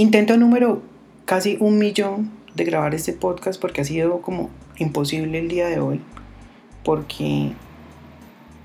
Intento 0.00 0.38
número 0.38 0.80
casi 1.26 1.58
un 1.60 1.76
millón 1.76 2.30
de 2.54 2.64
grabar 2.64 2.94
este 2.94 3.12
podcast 3.12 3.60
porque 3.60 3.82
ha 3.82 3.84
sido 3.84 4.22
como 4.22 4.48
imposible 4.78 5.38
el 5.38 5.48
día 5.48 5.66
de 5.66 5.78
hoy. 5.78 6.00
Porque, 6.82 7.52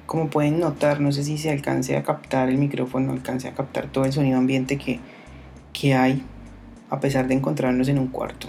como 0.06 0.29
pueden 0.29 0.62
notar, 0.62 1.02
no 1.02 1.12
sé 1.12 1.26
si 1.26 1.38
se 1.38 1.52
alcance 1.52 1.98
a 1.98 2.04
captar 2.04 2.48
el 2.48 2.58
micrófono, 2.58 3.12
alcance 3.12 3.50
a 3.50 3.54
captar 3.54 3.92
todo 3.92 4.06
el 4.06 4.13
sonido 4.13 4.38
ambiente 4.38 4.78
que, 4.78 5.02
que 5.74 5.94
hay, 5.94 6.24
a 6.90 7.02
pesar 7.02 7.28
de 7.28 7.34
encontrarnos 7.34 7.90
en 7.90 7.99
un 7.99 8.08
cuarto 8.08 8.47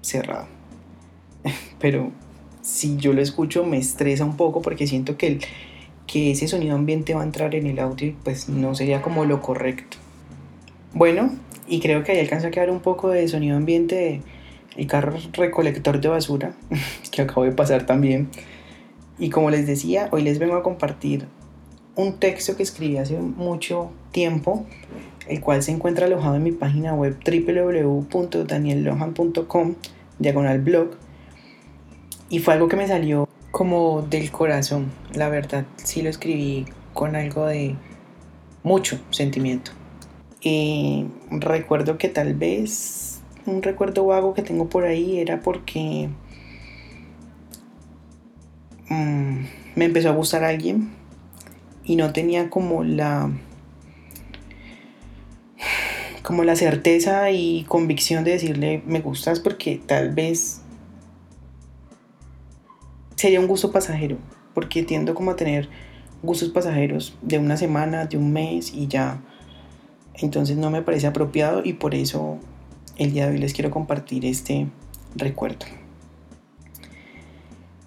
cerrado. 0.00 0.48
Pero 1.78 2.10
si 2.62 2.96
yo 2.96 3.12
lo 3.12 3.22
escucho 3.22 3.64
me 3.64 3.78
estresa 3.78 4.24
un 4.24 4.36
poco 4.36 4.60
porque 4.60 4.88
siento 4.88 5.16
que, 5.16 5.28
el, 5.28 5.40
que 6.08 6.32
ese 6.32 6.48
sonido 6.48 6.74
ambiente 6.74 7.14
va 7.14 7.20
a 7.20 7.24
entrar 7.26 7.54
en 7.54 7.68
el 7.68 7.78
audio 7.78 8.08
y 8.08 8.16
pues 8.24 8.48
no 8.48 8.74
sería 8.74 9.02
como 9.02 9.24
lo 9.24 9.40
correcto. 9.40 9.98
Bueno, 10.92 11.30
y 11.70 11.80
creo 11.80 12.04
que 12.04 12.12
ahí 12.12 12.18
alcanza 12.18 12.48
a 12.48 12.50
quedar 12.50 12.70
un 12.70 12.80
poco 12.80 13.08
de 13.08 13.26
sonido 13.28 13.56
ambiente 13.56 14.20
el 14.76 14.86
carro 14.86 15.16
recolector 15.32 15.98
de 16.00 16.08
basura 16.08 16.52
que 17.10 17.22
acabo 17.22 17.44
de 17.44 17.52
pasar 17.52 17.86
también. 17.86 18.28
Y 19.18 19.30
como 19.30 19.48
les 19.50 19.66
decía, 19.66 20.08
hoy 20.10 20.20
les 20.22 20.38
vengo 20.38 20.56
a 20.56 20.62
compartir 20.62 21.24
un 21.94 22.18
texto 22.18 22.54
que 22.56 22.62
escribí 22.62 22.98
hace 22.98 23.18
mucho 23.18 23.90
tiempo, 24.12 24.66
el 25.28 25.40
cual 25.40 25.62
se 25.62 25.72
encuentra 25.72 26.04
alojado 26.06 26.36
en 26.36 26.42
mi 26.42 26.52
página 26.52 26.94
web 26.94 27.18
www.daniellohan.com, 27.24 29.74
diagonal 30.18 30.60
blog 30.60 30.90
y 32.30 32.38
fue 32.38 32.54
algo 32.54 32.68
que 32.68 32.76
me 32.76 32.86
salió 32.86 33.28
como 33.50 34.00
del 34.02 34.30
corazón, 34.30 34.92
la 35.14 35.28
verdad. 35.28 35.66
Sí 35.76 36.00
lo 36.00 36.08
escribí 36.08 36.64
con 36.94 37.16
algo 37.16 37.46
de 37.46 37.74
mucho 38.62 38.98
sentimiento. 39.10 39.72
Y 40.40 41.06
recuerdo 41.30 41.98
que 41.98 42.08
tal 42.08 42.34
vez 42.34 43.20
un 43.46 43.62
recuerdo 43.62 44.06
vago 44.06 44.34
que 44.34 44.42
tengo 44.42 44.68
por 44.68 44.84
ahí 44.84 45.18
era 45.18 45.40
porque 45.40 46.08
mm, 48.88 49.44
me 49.76 49.84
empezó 49.84 50.08
a 50.08 50.12
gustar 50.12 50.44
alguien 50.44 50.90
y 51.84 51.96
no 51.96 52.12
tenía 52.12 52.50
como 52.50 52.84
la 52.84 53.30
como 56.22 56.44
la 56.44 56.54
certeza 56.56 57.30
y 57.30 57.64
convicción 57.64 58.24
de 58.24 58.32
decirle 58.32 58.82
me 58.86 59.00
gustas 59.00 59.40
porque 59.40 59.80
tal 59.84 60.14
vez 60.14 60.62
sería 63.20 63.38
un 63.38 63.48
gusto 63.48 63.70
pasajero, 63.70 64.16
porque 64.54 64.82
tiendo 64.82 65.14
como 65.14 65.32
a 65.32 65.36
tener 65.36 65.68
gustos 66.22 66.48
pasajeros 66.48 67.18
de 67.20 67.38
una 67.38 67.58
semana, 67.58 68.06
de 68.06 68.16
un 68.16 68.32
mes 68.32 68.72
y 68.72 68.88
ya. 68.88 69.20
Entonces 70.20 70.56
no 70.56 70.70
me 70.70 70.82
parece 70.82 71.06
apropiado 71.06 71.62
y 71.64 71.74
por 71.74 71.94
eso 71.94 72.38
el 72.96 73.12
día 73.12 73.26
de 73.26 73.32
hoy 73.32 73.38
les 73.38 73.54
quiero 73.54 73.70
compartir 73.70 74.26
este 74.26 74.66
recuerdo. 75.16 75.66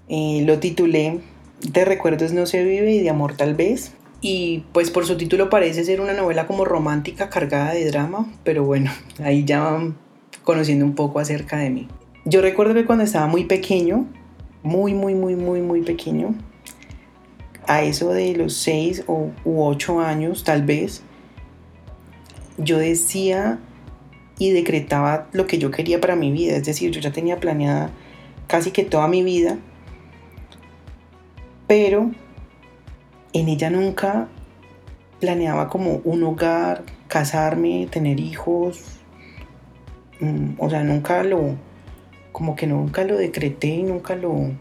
Eh, 0.10 0.44
lo 0.46 0.60
titulé 0.60 1.22
De 1.62 1.86
recuerdos 1.86 2.34
no 2.34 2.46
se 2.46 2.64
vive 2.64 2.92
y 2.92 3.00
de 3.00 3.10
amor 3.10 3.36
tal 3.38 3.56
vez. 3.56 3.94
Y 4.22 4.64
pues 4.72 4.90
por 4.90 5.06
su 5.06 5.18
título 5.18 5.50
parece 5.50 5.84
ser 5.84 6.00
una 6.00 6.14
novela 6.14 6.48
como 6.48 6.66
romántica 6.66 7.30
cargada 7.30 7.74
de 7.74 7.86
drama, 7.86 8.32
pero 8.44 8.64
bueno, 8.64 8.92
ahí 9.24 9.44
ya 9.44 9.62
van 9.62 9.98
conociendo 10.44 10.86
un 10.86 10.96
poco 10.96 11.20
acerca 11.20 11.58
de 11.58 11.70
mí. 11.70 11.88
Yo 12.26 12.42
recuerdo 12.42 12.74
que 12.74 12.86
cuando 12.86 13.04
estaba 13.04 13.28
muy 13.28 13.44
pequeño, 13.46 14.08
muy, 14.64 14.94
muy, 14.94 15.14
muy, 15.14 15.36
muy, 15.36 15.62
muy 15.62 15.82
pequeño, 15.82 16.36
a 17.68 17.84
eso 17.84 18.12
de 18.12 18.34
los 18.36 18.54
6 18.56 19.06
u 19.08 19.32
8 19.46 20.00
años 20.00 20.44
tal 20.44 20.64
vez, 20.64 21.04
yo 22.58 22.78
decía 22.78 23.60
y 24.38 24.52
decretaba 24.52 25.28
lo 25.32 25.48
que 25.48 25.58
yo 25.58 25.72
quería 25.72 26.02
para 26.02 26.16
mi 26.16 26.32
vida. 26.32 26.56
Es 26.56 26.66
decir, 26.66 26.92
yo 26.92 27.00
ya 27.00 27.12
tenía 27.12 27.40
planeada 27.40 27.92
casi 28.48 28.72
que 28.72 28.84
toda 28.84 29.08
mi 29.08 29.24
vida, 29.24 29.58
pero 31.68 32.12
en 33.34 33.48
ella 33.48 33.70
nunca 33.70 34.28
planeaba 35.20 35.70
como 35.70 36.02
un 36.04 36.24
hogar, 36.24 36.84
casarme, 37.08 37.88
tener 37.90 38.20
hijos. 38.20 38.82
Mm, 40.20 40.56
o 40.58 40.70
sea, 40.70 40.84
nunca 40.84 41.24
lo, 41.24 41.56
como 42.32 42.56
que 42.56 42.68
nunca 42.68 43.04
lo 43.04 43.18
decreté 43.18 43.68
y 43.68 43.84
nunca 43.84 44.16
lo, 44.16 44.52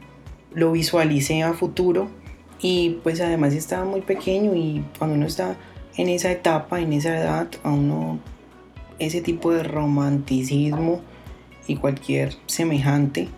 lo 0.55 0.73
visualicé 0.73 1.43
a 1.43 1.53
futuro. 1.53 2.09
Y 2.61 3.01
pues 3.03 3.21
además 3.21 3.55
estaba 3.55 3.85
muy 3.85 4.03
pequeño 4.03 4.55
y 4.55 4.85
cuando 4.97 5.17
uno 5.17 5.27
está 5.27 5.57
en 5.97 6.09
esa 6.09 6.31
etapa, 6.31 6.81
en 6.81 6.93
esa 6.93 7.17
edad, 7.17 7.49
a 7.63 7.71
uno 7.71 8.19
ese 8.99 9.21
tipo 9.21 9.53
de 9.53 9.63
romanticismo 9.63 11.01
y 11.67 11.77
cualquier 11.77 12.35
semejante 12.47 13.29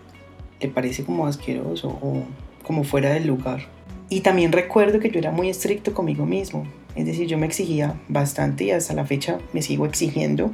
le 0.59 0.67
parece 0.67 1.03
como 1.03 1.27
asqueroso 1.27 1.89
o 1.89 2.23
como 2.63 2.83
fuera 2.83 3.11
del 3.11 3.27
lugar. 3.27 3.67
Y 4.09 4.21
también 4.21 4.51
recuerdo 4.51 4.99
que 4.99 5.09
yo 5.09 5.19
era 5.19 5.31
muy 5.31 5.49
estricto 5.49 5.93
conmigo 5.93 6.25
mismo, 6.25 6.65
es 6.95 7.05
decir, 7.05 7.27
yo 7.27 7.37
me 7.37 7.45
exigía 7.45 7.99
bastante 8.07 8.65
y 8.65 8.71
hasta 8.71 8.93
la 8.93 9.05
fecha 9.05 9.39
me 9.53 9.61
sigo 9.61 9.85
exigiendo. 9.85 10.51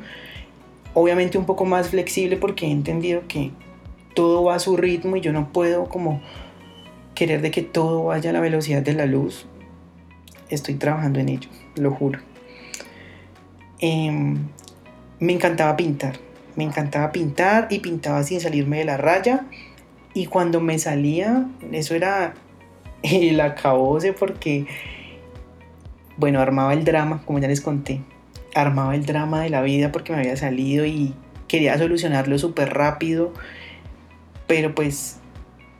Obviamente 0.93 1.37
un 1.37 1.45
poco 1.45 1.65
más 1.65 1.89
flexible 1.89 2.37
porque 2.37 2.65
he 2.65 2.71
entendido 2.71 3.23
que 3.27 3.51
todo 4.15 4.43
va 4.43 4.55
a 4.55 4.59
su 4.59 4.77
ritmo 4.77 5.15
y 5.15 5.21
yo 5.21 5.31
no 5.33 5.51
puedo 5.51 5.85
como 5.85 6.21
querer 7.15 7.41
de 7.41 7.51
que 7.51 7.61
todo 7.61 8.05
vaya 8.05 8.29
a 8.31 8.33
la 8.33 8.41
velocidad 8.41 8.81
de 8.81 8.93
la 8.93 9.05
luz. 9.05 9.45
Estoy 10.51 10.75
trabajando 10.75 11.19
en 11.19 11.29
ello, 11.29 11.49
lo 11.75 11.91
juro. 11.91 12.19
Em, 13.79 14.37
me 15.19 15.33
encantaba 15.33 15.75
pintar, 15.75 16.17
me 16.55 16.63
encantaba 16.63 17.11
pintar 17.11 17.67
y 17.71 17.79
pintaba 17.79 18.21
sin 18.23 18.39
salirme 18.39 18.77
de 18.79 18.85
la 18.85 18.97
raya. 18.97 19.45
Y 20.13 20.27
cuando 20.27 20.61
me 20.61 20.77
salía, 20.77 21.47
eso 21.71 21.95
era 21.95 22.35
el 23.01 23.39
acabose 23.41 24.13
porque, 24.13 24.67
bueno, 26.17 26.39
armaba 26.39 26.73
el 26.73 26.83
drama, 26.83 27.23
como 27.25 27.39
ya 27.39 27.47
les 27.47 27.61
conté. 27.61 28.01
Armaba 28.53 28.93
el 28.93 29.05
drama 29.05 29.41
de 29.41 29.49
la 29.49 29.61
vida 29.61 29.91
porque 29.91 30.13
me 30.13 30.19
había 30.19 30.35
salido 30.35 30.85
y 30.85 31.15
quería 31.47 31.77
solucionarlo 31.77 32.37
súper 32.37 32.73
rápido 32.73 33.33
pero 34.51 34.75
pues 34.75 35.15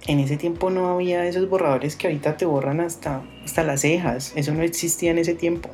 en 0.08 0.20
ese 0.20 0.38
tiempo 0.38 0.70
no 0.70 0.90
había 0.90 1.26
esos 1.26 1.50
borradores 1.50 1.96
que 1.96 2.08
ahorita 2.08 2.38
te 2.38 2.46
borran 2.46 2.80
hasta, 2.80 3.22
hasta 3.44 3.64
las 3.64 3.82
cejas. 3.82 4.34
Eso 4.36 4.54
no 4.54 4.64
existía 4.64 5.12
en 5.12 5.20
ese 5.20 5.36
tiempo. 5.36 5.70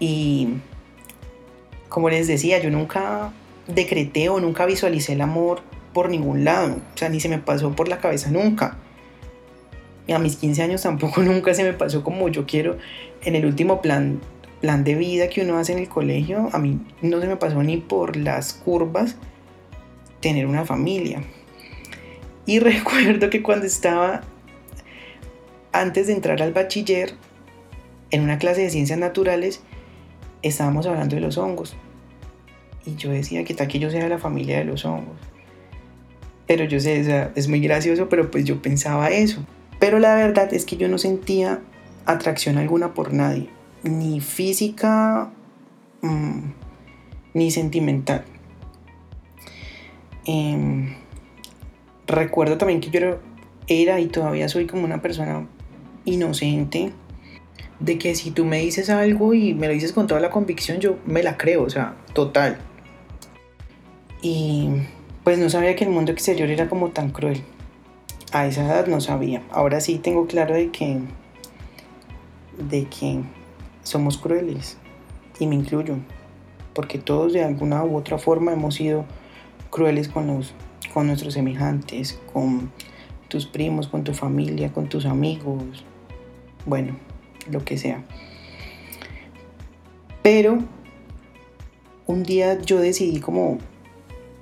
Y 0.00 0.48
como 1.88 2.10
les 2.10 2.28
decía, 2.28 2.60
yo 2.60 2.70
nunca 2.70 3.32
decreté 3.66 4.28
o 4.28 4.40
nunca 4.40 4.66
visualicé 4.66 5.14
el 5.14 5.20
amor 5.20 5.60
por 5.92 6.10
ningún 6.10 6.44
lado. 6.44 6.76
O 6.94 6.98
sea, 6.98 7.08
ni 7.08 7.20
se 7.20 7.28
me 7.28 7.38
pasó 7.38 7.72
por 7.72 7.88
la 7.88 7.98
cabeza 7.98 8.30
nunca. 8.30 8.76
Y 10.06 10.12
a 10.12 10.18
mis 10.18 10.36
15 10.36 10.62
años 10.62 10.82
tampoco 10.82 11.22
nunca 11.22 11.54
se 11.54 11.64
me 11.64 11.72
pasó 11.72 12.04
como 12.04 12.28
yo 12.28 12.46
quiero. 12.46 12.76
En 13.22 13.34
el 13.34 13.46
último 13.46 13.80
plan, 13.80 14.20
plan 14.60 14.84
de 14.84 14.94
vida 14.94 15.28
que 15.28 15.42
uno 15.42 15.58
hace 15.58 15.72
en 15.72 15.78
el 15.78 15.88
colegio, 15.88 16.50
a 16.52 16.58
mí 16.58 16.80
no 17.02 17.20
se 17.20 17.26
me 17.26 17.36
pasó 17.36 17.62
ni 17.62 17.78
por 17.78 18.16
las 18.16 18.52
curvas 18.52 19.16
tener 20.20 20.46
una 20.46 20.64
familia. 20.64 21.22
Y 22.48 22.58
recuerdo 22.60 23.28
que 23.28 23.42
cuando 23.42 23.66
estaba, 23.66 24.22
antes 25.70 26.06
de 26.06 26.14
entrar 26.14 26.42
al 26.42 26.54
bachiller, 26.54 27.14
en 28.10 28.22
una 28.22 28.38
clase 28.38 28.62
de 28.62 28.70
ciencias 28.70 28.98
naturales, 28.98 29.60
estábamos 30.40 30.86
hablando 30.86 31.14
de 31.14 31.20
los 31.20 31.36
hongos. 31.36 31.76
Y 32.86 32.96
yo 32.96 33.10
decía 33.10 33.44
que 33.44 33.52
tal 33.52 33.68
que 33.68 33.78
yo 33.78 33.90
sea 33.90 34.08
la 34.08 34.18
familia 34.18 34.56
de 34.56 34.64
los 34.64 34.86
hongos. 34.86 35.18
Pero 36.46 36.64
yo 36.64 36.80
sé, 36.80 37.28
es 37.34 37.48
muy 37.48 37.60
gracioso, 37.60 38.08
pero 38.08 38.30
pues 38.30 38.46
yo 38.46 38.62
pensaba 38.62 39.10
eso. 39.10 39.44
Pero 39.78 39.98
la 39.98 40.14
verdad 40.14 40.54
es 40.54 40.64
que 40.64 40.78
yo 40.78 40.88
no 40.88 40.96
sentía 40.96 41.60
atracción 42.06 42.56
alguna 42.56 42.94
por 42.94 43.12
nadie, 43.12 43.50
ni 43.82 44.20
física, 44.20 45.30
mm, 46.00 46.40
ni 47.34 47.50
sentimental. 47.50 48.24
Em, 50.24 50.94
recuerdo 52.08 52.58
también 52.58 52.80
que 52.80 52.90
yo 52.90 53.18
era 53.68 54.00
y 54.00 54.06
todavía 54.06 54.48
soy 54.48 54.66
como 54.66 54.84
una 54.84 55.00
persona 55.00 55.46
inocente, 56.04 56.92
de 57.80 57.98
que 57.98 58.14
si 58.14 58.32
tú 58.32 58.44
me 58.44 58.58
dices 58.58 58.90
algo 58.90 59.34
y 59.34 59.54
me 59.54 59.68
lo 59.68 59.72
dices 59.72 59.92
con 59.92 60.06
toda 60.06 60.20
la 60.20 60.30
convicción, 60.30 60.80
yo 60.80 60.96
me 61.06 61.22
la 61.22 61.36
creo, 61.36 61.62
o 61.62 61.70
sea, 61.70 61.94
total. 62.12 62.58
Y 64.20 64.70
pues 65.22 65.38
no 65.38 65.48
sabía 65.48 65.76
que 65.76 65.84
el 65.84 65.90
mundo 65.90 66.10
exterior 66.10 66.50
era 66.50 66.68
como 66.68 66.88
tan 66.90 67.10
cruel. 67.10 67.42
A 68.32 68.46
esa 68.46 68.64
edad 68.64 68.86
no 68.88 69.00
sabía. 69.00 69.42
Ahora 69.50 69.80
sí 69.80 69.98
tengo 69.98 70.26
claro 70.26 70.54
de 70.54 70.70
que 70.70 70.98
de 72.58 72.86
que 72.86 73.20
somos 73.82 74.18
crueles 74.18 74.76
y 75.38 75.46
me 75.46 75.54
incluyo, 75.54 75.96
porque 76.74 76.98
todos 76.98 77.32
de 77.32 77.44
alguna 77.44 77.84
u 77.84 77.96
otra 77.96 78.18
forma 78.18 78.52
hemos 78.52 78.74
sido 78.74 79.04
crueles 79.70 80.08
con, 80.08 80.26
los, 80.26 80.52
con 80.92 81.06
nuestros 81.06 81.34
semejantes, 81.34 82.18
con 82.32 82.70
tus 83.28 83.46
primos, 83.46 83.88
con 83.88 84.04
tu 84.04 84.14
familia, 84.14 84.72
con 84.72 84.88
tus 84.88 85.04
amigos, 85.06 85.84
bueno, 86.66 86.96
lo 87.50 87.64
que 87.64 87.76
sea. 87.78 88.04
Pero 90.22 90.58
un 92.06 92.22
día 92.22 92.60
yo 92.60 92.80
decidí 92.80 93.20
como 93.20 93.58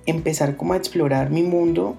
empezar 0.06 0.56
como 0.56 0.72
a 0.72 0.76
explorar 0.76 1.30
mi 1.30 1.42
mundo, 1.42 1.96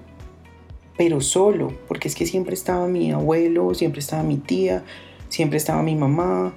pero 0.96 1.20
solo, 1.20 1.72
porque 1.86 2.08
es 2.08 2.14
que 2.14 2.26
siempre 2.26 2.54
estaba 2.54 2.86
mi 2.88 3.12
abuelo, 3.12 3.74
siempre 3.74 4.00
estaba 4.00 4.22
mi 4.22 4.38
tía, 4.38 4.82
siempre 5.28 5.58
estaba 5.58 5.82
mi 5.82 5.94
mamá 5.94 6.54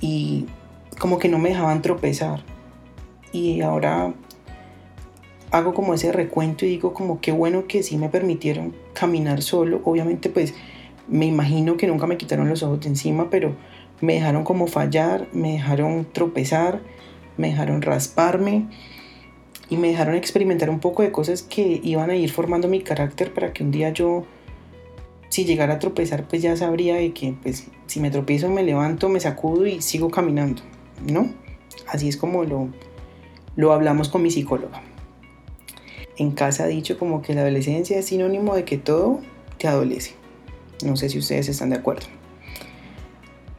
y 0.00 0.46
como 0.98 1.18
que 1.18 1.28
no 1.28 1.38
me 1.38 1.50
dejaban 1.50 1.82
tropezar. 1.82 2.42
Y 3.32 3.60
ahora 3.60 4.14
hago 5.50 5.74
como 5.74 5.94
ese 5.94 6.12
recuento 6.12 6.66
y 6.66 6.70
digo 6.70 6.92
como 6.92 7.20
qué 7.20 7.32
bueno 7.32 7.66
que 7.66 7.82
sí 7.82 7.96
me 7.96 8.08
permitieron 8.08 8.74
caminar 8.94 9.42
solo. 9.42 9.80
Obviamente 9.84 10.28
pues 10.28 10.54
me 11.08 11.26
imagino 11.26 11.76
que 11.76 11.86
nunca 11.86 12.06
me 12.06 12.16
quitaron 12.16 12.48
los 12.48 12.62
ojos 12.62 12.80
de 12.80 12.88
encima, 12.88 13.30
pero 13.30 13.54
me 14.00 14.14
dejaron 14.14 14.44
como 14.44 14.66
fallar, 14.66 15.28
me 15.32 15.52
dejaron 15.52 16.06
tropezar, 16.12 16.80
me 17.36 17.48
dejaron 17.48 17.82
rasparme 17.82 18.66
y 19.68 19.76
me 19.76 19.88
dejaron 19.88 20.14
experimentar 20.14 20.70
un 20.70 20.80
poco 20.80 21.02
de 21.02 21.10
cosas 21.10 21.42
que 21.42 21.80
iban 21.82 22.10
a 22.10 22.16
ir 22.16 22.30
formando 22.30 22.68
mi 22.68 22.80
carácter 22.80 23.32
para 23.32 23.52
que 23.52 23.64
un 23.64 23.70
día 23.70 23.90
yo, 23.90 24.24
si 25.28 25.44
llegara 25.44 25.74
a 25.74 25.78
tropezar, 25.78 26.28
pues 26.28 26.42
ya 26.42 26.56
sabría 26.56 26.96
de 26.96 27.12
que 27.12 27.34
pues 27.42 27.66
si 27.86 28.00
me 28.00 28.10
tropiezo 28.10 28.48
me 28.48 28.62
levanto, 28.62 29.08
me 29.08 29.20
sacudo 29.20 29.66
y 29.66 29.80
sigo 29.80 30.10
caminando, 30.10 30.62
¿no? 31.10 31.30
Así 31.88 32.08
es 32.08 32.16
como 32.16 32.44
lo, 32.44 32.68
lo 33.54 33.72
hablamos 33.72 34.08
con 34.08 34.22
mi 34.22 34.30
psicóloga. 34.30 34.82
En 36.18 36.30
casa 36.30 36.64
ha 36.64 36.66
dicho 36.66 36.98
como 36.98 37.20
que 37.20 37.34
la 37.34 37.42
adolescencia 37.42 37.98
es 37.98 38.06
sinónimo 38.06 38.54
de 38.54 38.64
que 38.64 38.78
todo 38.78 39.20
te 39.58 39.68
adolece. 39.68 40.14
No 40.84 40.96
sé 40.96 41.08
si 41.08 41.18
ustedes 41.18 41.48
están 41.48 41.70
de 41.70 41.76
acuerdo. 41.76 42.06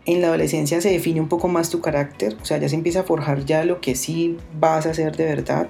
En 0.05 0.21
la 0.21 0.27
adolescencia 0.27 0.81
se 0.81 0.89
define 0.89 1.19
un 1.19 1.27
poco 1.27 1.49
más 1.49 1.69
tu 1.69 1.81
carácter, 1.81 2.37
o 2.41 2.45
sea, 2.45 2.57
ya 2.57 2.69
se 2.69 2.75
empieza 2.75 3.01
a 3.01 3.03
forjar 3.03 3.45
ya 3.45 3.65
lo 3.65 3.81
que 3.81 3.93
sí 3.93 4.37
vas 4.59 4.85
a 4.85 4.91
hacer 4.91 5.15
de 5.17 5.25
verdad. 5.25 5.67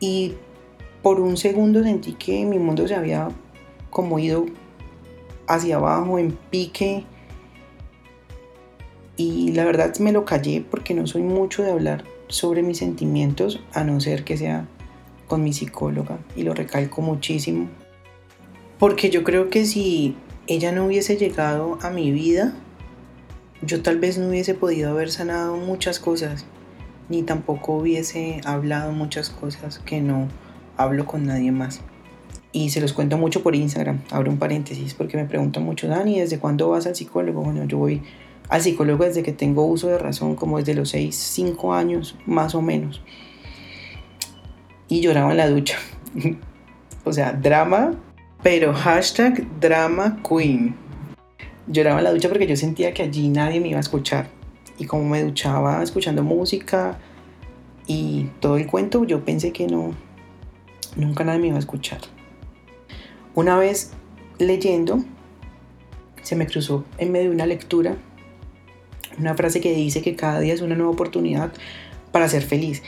Y 0.00 0.34
por 1.02 1.20
un 1.20 1.36
segundo 1.36 1.82
sentí 1.82 2.12
que 2.12 2.44
mi 2.44 2.58
mundo 2.58 2.86
se 2.86 2.94
había 2.94 3.28
como 3.90 4.18
ido 4.18 4.46
hacia 5.46 5.76
abajo, 5.76 6.18
en 6.18 6.32
pique. 6.50 7.04
Y 9.16 9.52
la 9.52 9.64
verdad 9.64 9.98
me 9.98 10.12
lo 10.12 10.24
callé 10.24 10.64
porque 10.70 10.94
no 10.94 11.06
soy 11.06 11.22
mucho 11.22 11.64
de 11.64 11.72
hablar 11.72 12.04
sobre 12.28 12.62
mis 12.62 12.78
sentimientos, 12.78 13.60
a 13.72 13.84
no 13.84 14.00
ser 14.00 14.24
que 14.24 14.36
sea 14.36 14.66
con 15.26 15.42
mi 15.42 15.52
psicóloga. 15.52 16.18
Y 16.36 16.42
lo 16.42 16.54
recalco 16.54 17.02
muchísimo. 17.02 17.68
Porque 18.78 19.10
yo 19.10 19.24
creo 19.24 19.50
que 19.50 19.64
si 19.64 20.16
ella 20.46 20.72
no 20.72 20.86
hubiese 20.86 21.16
llegado 21.16 21.78
a 21.82 21.90
mi 21.90 22.10
vida, 22.12 22.54
yo 23.62 23.82
tal 23.82 23.98
vez 23.98 24.18
no 24.18 24.28
hubiese 24.28 24.54
podido 24.54 24.90
haber 24.90 25.10
sanado 25.10 25.56
muchas 25.56 25.98
cosas, 25.98 26.46
ni 27.08 27.22
tampoco 27.22 27.74
hubiese 27.74 28.40
hablado 28.44 28.92
muchas 28.92 29.30
cosas 29.30 29.80
que 29.80 30.00
no 30.00 30.28
hablo 30.76 31.06
con 31.06 31.26
nadie 31.26 31.50
más. 31.50 31.80
Y 32.52 32.70
se 32.70 32.80
los 32.80 32.92
cuento 32.92 33.18
mucho 33.18 33.42
por 33.42 33.54
Instagram, 33.54 34.00
abro 34.10 34.30
un 34.30 34.38
paréntesis, 34.38 34.94
porque 34.94 35.16
me 35.16 35.26
preguntan 35.26 35.64
mucho, 35.64 35.88
Dani, 35.88 36.20
¿desde 36.20 36.38
cuándo 36.38 36.70
vas 36.70 36.86
al 36.86 36.94
psicólogo? 36.94 37.42
Bueno, 37.42 37.64
yo 37.64 37.78
voy 37.78 38.02
al 38.48 38.62
psicólogo 38.62 39.04
desde 39.04 39.22
que 39.22 39.32
tengo 39.32 39.64
uso 39.64 39.88
de 39.88 39.98
razón, 39.98 40.36
como 40.36 40.58
desde 40.58 40.74
los 40.74 40.90
6, 40.90 41.14
5 41.14 41.74
años, 41.74 42.16
más 42.26 42.54
o 42.54 42.62
menos. 42.62 43.02
Y 44.88 45.00
lloraba 45.00 45.30
en 45.30 45.36
la 45.36 45.48
ducha. 45.48 45.76
o 47.04 47.12
sea, 47.12 47.32
drama 47.32 47.92
pero 48.42 48.72
hashtag 48.72 49.46
drama 49.58 50.20
queen. 50.22 50.74
Lloraba 51.66 51.98
en 51.98 52.04
la 52.04 52.12
ducha 52.12 52.28
porque 52.28 52.46
yo 52.46 52.56
sentía 52.56 52.94
que 52.94 53.02
allí 53.02 53.28
nadie 53.28 53.60
me 53.60 53.68
iba 53.68 53.78
a 53.78 53.80
escuchar. 53.80 54.28
Y 54.78 54.84
como 54.84 55.08
me 55.08 55.22
duchaba 55.22 55.82
escuchando 55.82 56.22
música 56.22 56.98
y 57.86 58.30
todo 58.40 58.56
el 58.56 58.66
cuento, 58.66 59.04
yo 59.04 59.24
pensé 59.24 59.52
que 59.52 59.66
no, 59.66 59.92
nunca 60.96 61.24
nadie 61.24 61.40
me 61.40 61.48
iba 61.48 61.56
a 61.56 61.60
escuchar. 61.60 62.00
Una 63.34 63.58
vez 63.58 63.90
leyendo, 64.38 65.04
se 66.22 66.36
me 66.36 66.46
cruzó 66.46 66.84
en 66.98 67.10
medio 67.10 67.30
de 67.30 67.34
una 67.34 67.46
lectura 67.46 67.96
una 69.18 69.34
frase 69.34 69.60
que 69.60 69.74
dice 69.74 70.02
que 70.02 70.16
cada 70.16 70.40
día 70.40 70.54
es 70.54 70.60
una 70.60 70.74
nueva 70.74 70.92
oportunidad 70.92 71.52
para 72.12 72.28
ser 72.28 72.42
feliz. 72.42 72.82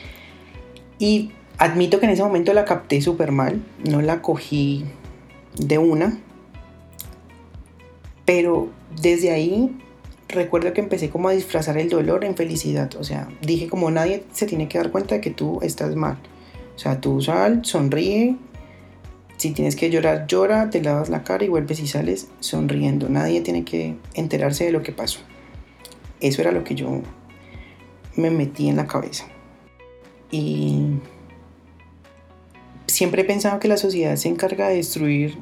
Y 0.98 1.30
admito 1.58 2.00
que 2.00 2.06
en 2.06 2.12
ese 2.12 2.22
momento 2.22 2.52
la 2.52 2.64
capté 2.64 3.00
súper 3.00 3.32
mal, 3.32 3.62
no 3.84 4.02
la 4.02 4.22
cogí 4.22 4.84
de 5.56 5.78
una. 5.78 6.18
Pero 8.24 8.68
desde 9.00 9.30
ahí 9.30 9.76
recuerdo 10.28 10.72
que 10.72 10.80
empecé 10.80 11.10
como 11.10 11.28
a 11.28 11.32
disfrazar 11.32 11.78
el 11.78 11.88
dolor 11.88 12.24
en 12.24 12.36
felicidad. 12.36 12.94
O 12.96 13.04
sea, 13.04 13.28
dije 13.42 13.68
como 13.68 13.90
nadie 13.90 14.24
se 14.32 14.46
tiene 14.46 14.68
que 14.68 14.78
dar 14.78 14.90
cuenta 14.90 15.16
de 15.16 15.20
que 15.20 15.30
tú 15.30 15.58
estás 15.62 15.94
mal. 15.96 16.18
O 16.76 16.78
sea, 16.78 17.00
tú 17.00 17.20
sal, 17.20 17.64
sonríe. 17.64 18.36
Si 19.36 19.52
tienes 19.52 19.74
que 19.74 19.90
llorar, 19.90 20.26
llora, 20.26 20.70
te 20.70 20.82
lavas 20.82 21.08
la 21.08 21.24
cara 21.24 21.44
y 21.44 21.48
vuelves 21.48 21.80
y 21.80 21.86
sales 21.86 22.28
sonriendo. 22.40 23.08
Nadie 23.08 23.40
tiene 23.40 23.64
que 23.64 23.96
enterarse 24.14 24.64
de 24.64 24.72
lo 24.72 24.82
que 24.82 24.92
pasó. 24.92 25.20
Eso 26.20 26.42
era 26.42 26.52
lo 26.52 26.64
que 26.64 26.74
yo 26.74 27.00
me 28.16 28.30
metí 28.30 28.68
en 28.68 28.76
la 28.76 28.86
cabeza. 28.86 29.26
Y 30.30 30.84
siempre 32.86 33.22
he 33.22 33.24
pensado 33.24 33.58
que 33.58 33.68
la 33.68 33.76
sociedad 33.76 34.16
se 34.16 34.28
encarga 34.28 34.68
de 34.68 34.76
destruir 34.76 35.38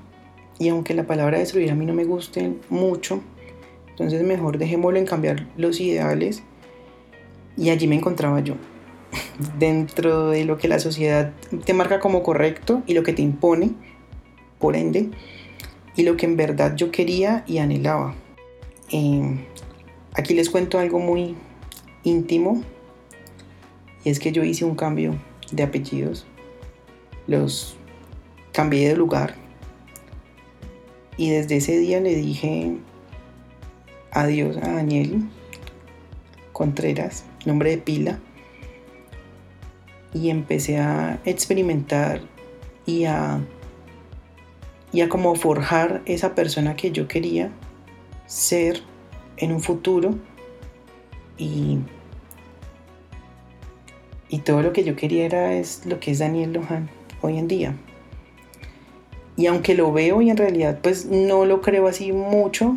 y 0.59 0.69
aunque 0.69 0.95
la 0.95 1.07
palabra 1.07 1.39
destruir 1.39 1.71
a 1.71 1.75
mí 1.75 1.87
no 1.87 1.95
me 1.95 2.05
guste 2.05 2.55
mucho, 2.69 3.21
entonces 3.91 4.23
mejor 4.23 4.59
dejémoslo 4.59 4.99
en 4.99 5.07
cambiar 5.07 5.47
los 5.57 5.81
ideales 5.81 6.43
y 7.57 7.71
allí 7.71 7.87
me 7.87 7.97
encontraba 7.97 8.41
yo, 8.41 8.55
dentro 9.59 10.31
de 10.31 10.45
lo 10.45 10.59
que 10.59 10.69
la 10.69 10.79
sociedad 10.79 11.33
te 11.65 11.75
marca 11.75 12.01
como 12.01 12.23
correcto 12.23 12.83
y 12.87 12.95
lo 12.95 13.03
que 13.03 13.13
te 13.13 13.23
impone, 13.23 13.73
por 14.59 14.77
ende, 14.77 15.11
y 15.97 16.03
lo 16.03 16.17
que 16.17 16.27
en 16.27 16.37
verdad 16.37 16.77
yo 16.77 16.91
quería 16.91 17.45
y 17.47 17.59
anhelaba. 17.59 18.15
Eh, 18.91 19.37
aquí 20.19 20.35
les 20.35 20.51
cuento 20.51 20.81
algo 20.81 20.99
muy 20.99 21.37
íntimo 22.03 22.63
y 24.05 24.11
es 24.11 24.19
que 24.19 24.33
yo 24.33 24.43
hice 24.43 24.65
un 24.65 24.75
cambio 24.75 25.17
de 25.53 25.63
apellidos. 25.63 26.27
Los 27.29 27.77
cambié 28.53 28.89
de 28.89 28.97
lugar 28.97 29.37
y 31.17 31.31
desde 31.31 31.57
ese 31.57 31.79
día 31.79 32.01
le 32.01 32.17
dije 32.17 32.77
adiós 34.11 34.57
a 34.57 34.73
Daniel 34.73 35.23
Contreras, 36.53 37.25
nombre 37.47 37.71
de 37.71 37.79
pila, 37.79 38.19
y 40.13 40.31
empecé 40.31 40.79
a 40.79 41.21
experimentar 41.25 42.23
y 42.87 43.05
a, 43.05 43.39
y 44.93 45.03
a 45.03 45.09
como 45.09 45.37
forjar 45.37 46.03
esa 46.07 46.35
persona 46.35 46.75
que 46.75 46.91
yo 46.91 47.07
quería 47.07 47.53
ser 48.27 48.83
en 49.41 49.53
un 49.53 49.61
futuro 49.61 50.15
y, 51.37 51.79
y 54.29 54.39
todo 54.39 54.63
lo 54.63 54.73
que 54.73 54.85
yo 54.85 54.97
quería 54.97 55.25
era 55.25 55.55
es 55.55 55.87
lo 55.87 56.01
que 56.01 56.11
es 56.11 56.19
Daniel 56.19 56.53
Lohan 56.53 56.89
hoy 57.23 57.39
en 57.39 57.49
día. 57.49 57.75
Y 59.37 59.47
aunque 59.47 59.75
lo 59.75 59.93
veo 59.93 60.21
y 60.21 60.31
en 60.31 60.37
realidad 60.37 60.81
pues 60.83 61.07
no 61.07 61.45
lo 61.45 61.61
creo 61.61 61.87
así 61.87 62.13
mucho, 62.13 62.77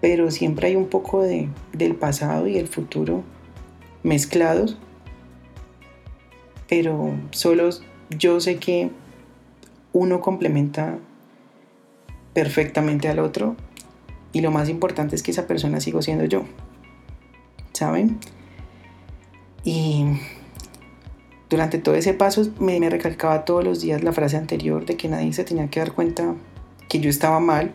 pero 0.00 0.30
siempre 0.30 0.68
hay 0.68 0.76
un 0.76 0.88
poco 0.88 1.22
de, 1.22 1.48
del 1.72 1.94
pasado 1.94 2.46
y 2.46 2.58
el 2.58 2.68
futuro 2.68 3.22
mezclados. 4.02 4.76
Pero 6.68 7.14
solo 7.30 7.70
yo 8.10 8.40
sé 8.40 8.56
que 8.56 8.90
uno 9.92 10.20
complementa 10.20 10.98
perfectamente 12.32 13.08
al 13.08 13.18
otro 13.18 13.56
y 14.32 14.40
lo 14.40 14.50
más 14.50 14.68
importante 14.68 15.14
es 15.16 15.22
que 15.22 15.30
esa 15.30 15.46
persona 15.46 15.80
sigo 15.80 16.02
siendo 16.02 16.24
yo. 16.24 16.44
¿Saben? 17.72 18.18
Y 19.64 20.04
durante 21.50 21.78
todo 21.78 21.94
ese 21.94 22.14
paso 22.14 22.50
me, 22.58 22.78
recalcaba 22.88 23.44
todos 23.44 23.62
los 23.62 23.80
días 23.80 24.02
la 24.02 24.12
frase 24.12 24.36
anterior 24.36 24.86
de 24.86 24.96
que 24.96 25.08
nadie 25.08 25.32
se 25.32 25.44
tenía 25.44 25.68
que 25.68 25.80
dar 25.80 25.92
cuenta 25.92 26.34
que 26.88 26.98
yo 26.98 27.10
estaba 27.10 27.40
mal. 27.40 27.72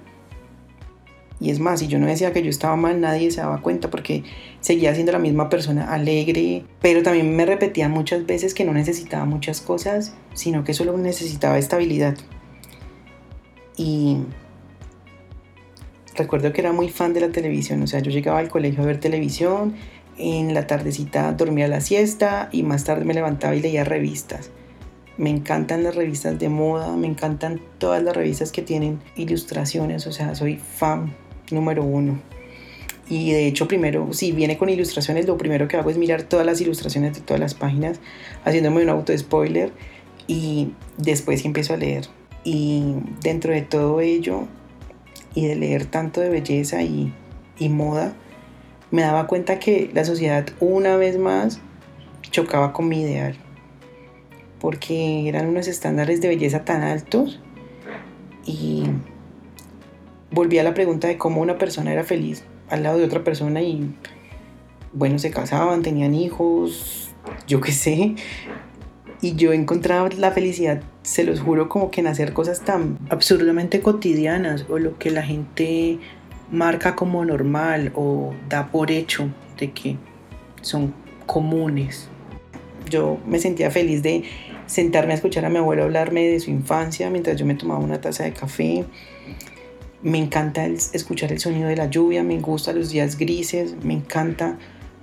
Y 1.40 1.52
es 1.52 1.60
más, 1.60 1.82
si 1.82 1.88
yo 1.88 2.00
no 2.00 2.08
decía 2.08 2.34
que 2.34 2.42
yo 2.42 2.50
estaba 2.50 2.76
mal, 2.76 3.00
nadie 3.00 3.30
se 3.30 3.42
daba 3.42 3.62
cuenta 3.62 3.92
porque 3.92 4.24
seguía 4.60 4.96
siendo 4.96 5.12
la 5.12 5.20
misma 5.20 5.50
persona 5.50 5.94
alegre, 5.94 6.66
pero 6.82 7.04
también 7.04 7.36
me 7.36 7.46
repetía 7.46 7.88
muchas 7.88 8.26
veces 8.26 8.56
que 8.56 8.66
no 8.66 8.74
necesitaba 8.74 9.26
muchas 9.26 9.62
cosas, 9.62 10.16
sino 10.34 10.64
que 10.64 10.74
solo 10.74 10.98
necesitaba 10.98 11.60
estabilidad. 11.60 12.18
Y 13.78 14.18
recuerdo 16.18 16.52
que 16.52 16.62
era 16.62 16.74
muy 16.74 16.90
fan 16.90 17.14
de 17.14 17.22
la 17.22 17.30
televisión, 17.30 17.82
o 17.84 17.88
sea, 17.88 18.02
yo 18.02 18.12
llegaba 18.12 18.40
al 18.40 18.50
colegio 18.50 18.84
a 18.84 18.86
ver 18.86 19.00
televisión 19.00 19.76
en 20.18 20.54
la 20.54 20.66
tardecita 20.66 21.32
dormía 21.34 21.68
la 21.68 21.82
siesta 21.82 22.50
y 22.52 22.64
más 22.64 22.84
tarde 22.84 23.06
me 23.06 23.14
levantaba 23.14 23.56
y 23.56 23.62
leía 23.62 23.84
revistas. 23.84 24.50
Me 25.18 25.30
encantan 25.30 25.84
las 25.84 25.96
revistas 25.96 26.38
de 26.40 26.50
moda, 26.50 26.96
me 26.96 27.08
encantan 27.08 27.62
todas 27.78 28.04
las 28.04 28.16
revistas 28.16 28.52
que 28.52 28.62
tienen 28.62 29.00
ilustraciones, 29.16 30.06
o 30.08 30.12
sea, 30.12 30.36
soy 30.36 30.58
fan 30.58 31.16
número 31.52 31.84
uno. 31.84 32.20
Y 33.10 33.32
de 33.32 33.48
hecho, 33.48 33.68
primero, 33.68 34.12
si 34.12 34.32
viene 34.32 34.58
con 34.58 34.70
ilustraciones, 34.70 35.28
lo 35.28 35.38
primero 35.38 35.68
que 35.68 35.78
hago 35.78 35.90
es 35.90 35.98
mirar 35.98 36.24
todas 36.24 36.46
las 36.46 36.60
ilustraciones 36.62 37.14
de 37.14 37.22
todas 37.22 37.40
las 37.40 37.54
páginas, 37.54 38.00
haciéndome 38.44 38.84
un 38.84 38.90
auto 38.90 39.18
spoiler 39.18 39.72
y 40.28 40.72
después 40.98 41.46
empiezo 41.46 41.74
a 41.74 41.78
leer. 41.78 42.06
Y 42.44 42.96
dentro 43.22 43.54
de 43.54 43.62
todo 43.62 44.02
ello, 44.02 44.48
y 45.38 45.46
de 45.46 45.56
leer 45.56 45.86
tanto 45.86 46.20
de 46.20 46.30
belleza 46.30 46.82
y, 46.82 47.14
y 47.60 47.70
moda, 47.70 48.16
me 48.90 49.04
daba 49.04 49.28
cuenta 49.28 49.60
que 49.60 49.88
la 49.94 50.04
sociedad 50.04 50.48
una 50.60 50.98
vez 50.98 51.20
más 51.20 51.62
chocaba 52.32 52.74
con 52.74 52.88
mi 52.88 53.02
ideal, 53.02 53.36
porque 54.60 55.30
eran 55.30 55.46
unos 55.46 55.68
estándares 55.68 56.22
de 56.22 56.30
belleza 56.30 56.66
tan 56.66 56.82
altos 56.82 57.40
y 58.48 58.86
volví 60.32 60.58
a 60.58 60.64
la 60.64 60.74
pregunta 60.74 61.08
de 61.08 61.20
cómo 61.20 61.40
una 61.40 61.60
persona 61.60 61.94
era 61.94 62.04
feliz 62.04 62.44
al 62.68 62.82
lado 62.82 62.98
de 62.98 63.06
otra 63.06 63.24
persona 63.24 63.62
y 63.62 63.94
bueno, 64.92 65.20
se 65.20 65.30
casaban, 65.30 65.84
tenían 65.84 66.16
hijos, 66.16 67.12
yo 67.46 67.62
qué 67.62 67.74
sé. 67.74 68.16
Y 69.22 69.36
yo 69.36 69.52
encontraba 69.52 70.10
la 70.18 70.32
felicidad, 70.32 70.82
se 71.02 71.24
los 71.24 71.40
juro, 71.40 71.70
como 71.70 71.90
que 71.90 72.02
en 72.02 72.08
hacer 72.08 72.34
cosas 72.34 72.62
tan 72.62 73.00
absurdamente 73.10 73.82
cotidianas 73.82 74.66
o 74.70 74.78
lo 74.78 74.98
que 75.00 75.10
la 75.10 75.24
gente 75.24 76.00
marca 76.52 76.96
como 76.96 77.26
normal 77.26 77.92
o 77.96 78.34
da 78.48 78.68
por 78.68 78.92
hecho 78.92 79.30
de 79.58 79.72
que 79.72 79.98
son 80.62 80.94
comunes. 81.26 82.10
Yo 82.90 83.18
me 83.26 83.40
sentía 83.40 83.72
feliz 83.72 84.04
de 84.04 84.24
sentarme 84.66 85.14
a 85.14 85.16
escuchar 85.16 85.46
a 85.46 85.50
mi 85.50 85.58
abuelo 85.58 85.84
hablarme 85.84 86.28
de 86.28 86.40
su 86.40 86.52
infancia 86.52 87.10
mientras 87.10 87.38
yo 87.38 87.46
me 87.46 87.56
tomaba 87.56 87.80
una 87.80 88.00
taza 88.00 88.24
de 88.24 88.34
café, 88.34 88.86
me 90.04 90.20
encanta 90.20 90.66
escuchar 90.66 91.32
el 91.32 91.40
sonido 91.40 91.68
de 91.70 91.76
la 91.76 91.90
lluvia, 91.90 92.24
me 92.24 92.40
gustan 92.40 92.78
los 92.78 92.92
días 92.92 93.18
grises, 93.18 93.76
me 93.84 93.94
encanta 93.94 94.58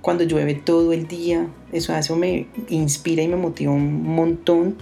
cuando 0.05 0.23
llueve 0.23 0.53
todo 0.53 0.93
el 0.93 1.07
día. 1.07 1.47
Eso, 1.71 2.15
me 2.15 2.45
inspira 2.69 3.23
y 3.23 3.27
me 3.27 3.37
motiva 3.37 3.71
un 3.71 4.03
montón. 4.03 4.77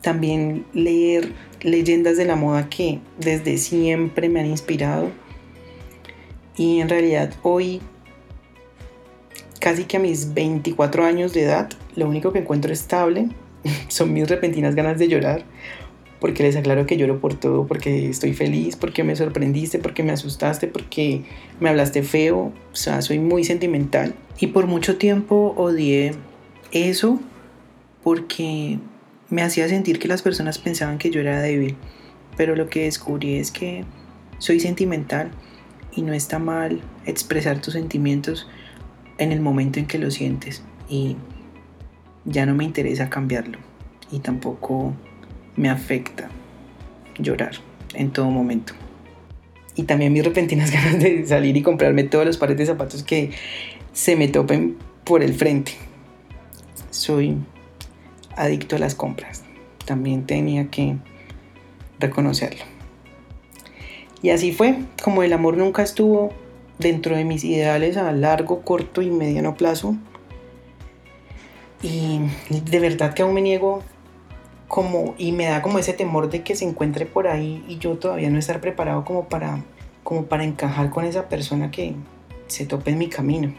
También 0.00 0.64
leer 0.72 1.32
leyendas 1.60 2.16
de 2.16 2.24
la 2.24 2.36
moda 2.36 2.68
que 2.68 3.00
desde 3.18 3.58
siempre 3.58 4.28
me 4.28 4.38
han 4.38 4.46
inspirado. 4.46 5.10
Y 6.56 6.78
en 6.78 6.88
realidad 6.88 7.34
hoy, 7.42 7.80
casi 9.58 9.82
que 9.86 9.96
a 9.96 10.00
mis 10.00 10.34
24 10.34 11.04
años 11.04 11.32
de 11.32 11.42
edad, 11.42 11.68
lo 11.96 12.08
único 12.08 12.32
que 12.32 12.38
encuentro 12.38 12.72
estable 12.72 13.30
son 13.88 14.12
mis 14.12 14.28
repentinas 14.28 14.76
ganas 14.76 15.00
de 15.00 15.08
llorar 15.08 15.42
porque 16.20 16.42
les 16.42 16.56
aclaro 16.56 16.86
que 16.86 16.96
lloro 16.96 17.20
por 17.20 17.34
todo, 17.34 17.66
porque 17.66 18.08
estoy 18.08 18.32
feliz, 18.32 18.76
porque 18.76 19.04
me 19.04 19.16
sorprendiste, 19.16 19.78
porque 19.78 20.02
me 20.02 20.12
asustaste, 20.12 20.66
porque 20.66 21.22
me 21.60 21.68
hablaste 21.68 22.02
feo, 22.02 22.52
o 22.72 22.76
sea, 22.76 23.02
soy 23.02 23.18
muy 23.18 23.44
sentimental. 23.44 24.14
Y 24.38 24.48
por 24.48 24.66
mucho 24.66 24.96
tiempo 24.96 25.54
odié 25.56 26.12
eso 26.72 27.20
porque 28.02 28.78
me 29.28 29.42
hacía 29.42 29.68
sentir 29.68 29.98
que 29.98 30.08
las 30.08 30.22
personas 30.22 30.58
pensaban 30.58 30.98
que 30.98 31.10
yo 31.10 31.20
era 31.20 31.40
débil, 31.42 31.76
pero 32.36 32.56
lo 32.56 32.68
que 32.68 32.84
descubrí 32.84 33.36
es 33.36 33.50
que 33.50 33.84
soy 34.38 34.60
sentimental 34.60 35.30
y 35.94 36.02
no 36.02 36.12
está 36.12 36.38
mal 36.38 36.80
expresar 37.06 37.60
tus 37.60 37.74
sentimientos 37.74 38.46
en 39.18 39.32
el 39.32 39.40
momento 39.40 39.80
en 39.80 39.86
que 39.86 39.98
lo 39.98 40.10
sientes. 40.10 40.62
Y 40.88 41.16
ya 42.24 42.46
no 42.46 42.54
me 42.54 42.64
interesa 42.64 43.08
cambiarlo. 43.08 43.58
Y 44.12 44.20
tampoco 44.20 44.92
me 45.56 45.68
afecta 45.68 46.28
llorar 47.18 47.52
en 47.94 48.10
todo 48.10 48.30
momento. 48.30 48.74
Y 49.74 49.84
también 49.84 50.12
mis 50.12 50.24
repentinas 50.24 50.70
ganas 50.72 51.00
de 51.00 51.26
salir 51.26 51.56
y 51.56 51.62
comprarme 51.62 52.04
todos 52.04 52.24
los 52.24 52.36
pares 52.36 52.56
de 52.56 52.66
zapatos 52.66 53.02
que 53.02 53.30
se 53.92 54.16
me 54.16 54.28
topen 54.28 54.76
por 55.04 55.22
el 55.22 55.34
frente. 55.34 55.72
Soy 56.90 57.36
adicto 58.36 58.76
a 58.76 58.78
las 58.78 58.94
compras. 58.94 59.44
También 59.84 60.26
tenía 60.26 60.68
que 60.68 60.96
reconocerlo. 61.98 62.64
Y 64.22 64.30
así 64.30 64.52
fue, 64.52 64.76
como 65.02 65.22
el 65.22 65.32
amor 65.32 65.56
nunca 65.56 65.82
estuvo 65.82 66.32
dentro 66.78 67.16
de 67.16 67.24
mis 67.24 67.44
ideales 67.44 67.96
a 67.96 68.10
largo, 68.12 68.62
corto 68.62 69.02
y 69.02 69.10
mediano 69.10 69.54
plazo. 69.54 69.96
Y 71.82 72.20
de 72.50 72.80
verdad 72.80 73.14
que 73.14 73.22
aún 73.22 73.34
me 73.34 73.42
niego 73.42 73.82
y 75.16 75.32
me 75.32 75.46
da 75.46 75.62
como 75.62 75.78
ese 75.78 75.92
temor 75.92 76.28
de 76.28 76.42
que 76.42 76.56
se 76.56 76.64
encuentre 76.64 77.06
por 77.06 77.28
ahí 77.28 77.64
y 77.68 77.78
yo 77.78 77.96
todavía 77.96 78.30
no 78.30 78.38
estar 78.38 78.60
preparado 78.60 79.04
como 79.04 79.28
para, 79.28 79.62
como 80.02 80.26
para 80.26 80.44
encajar 80.44 80.90
con 80.90 81.04
esa 81.04 81.28
persona 81.28 81.70
que 81.70 81.94
se 82.46 82.66
tope 82.66 82.90
en 82.90 82.98
mi 82.98 83.08
camino. 83.08 83.54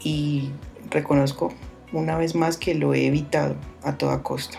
Y 0.00 0.50
reconozco 0.90 1.52
una 1.92 2.16
vez 2.16 2.34
más 2.34 2.56
que 2.56 2.74
lo 2.74 2.94
he 2.94 3.06
evitado 3.06 3.56
a 3.82 3.96
toda 3.96 4.22
costa. 4.22 4.58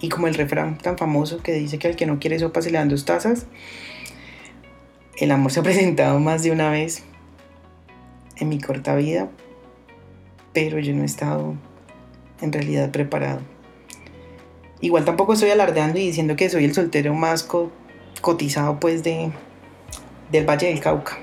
Y 0.00 0.08
como 0.08 0.26
el 0.26 0.34
refrán 0.34 0.78
tan 0.78 0.98
famoso 0.98 1.38
que 1.38 1.52
dice 1.52 1.78
que 1.78 1.88
al 1.88 1.96
que 1.96 2.06
no 2.06 2.18
quiere 2.18 2.38
sopa 2.38 2.60
se 2.60 2.70
le 2.70 2.78
dan 2.78 2.88
dos 2.88 3.04
tazas, 3.04 3.46
el 5.18 5.30
amor 5.30 5.52
se 5.52 5.60
ha 5.60 5.62
presentado 5.64 6.18
más 6.18 6.42
de 6.42 6.50
una 6.50 6.70
vez 6.70 7.04
en 8.36 8.48
mi 8.48 8.60
corta 8.60 8.96
vida, 8.96 9.28
pero 10.52 10.78
yo 10.78 10.92
no 10.92 11.02
he 11.02 11.06
estado 11.06 11.54
en 12.40 12.52
realidad 12.52 12.90
preparado. 12.90 13.53
Igual 14.84 15.06
tampoco 15.06 15.32
estoy 15.32 15.48
alardeando 15.48 15.98
y 15.98 16.08
diciendo 16.08 16.36
que 16.36 16.50
soy 16.50 16.66
el 16.66 16.74
soltero 16.74 17.14
más 17.14 17.48
cotizado 18.20 18.78
pues 18.78 19.02
de, 19.02 19.32
del 20.30 20.44
Valle 20.44 20.66
del 20.66 20.80
Cauca. 20.80 21.16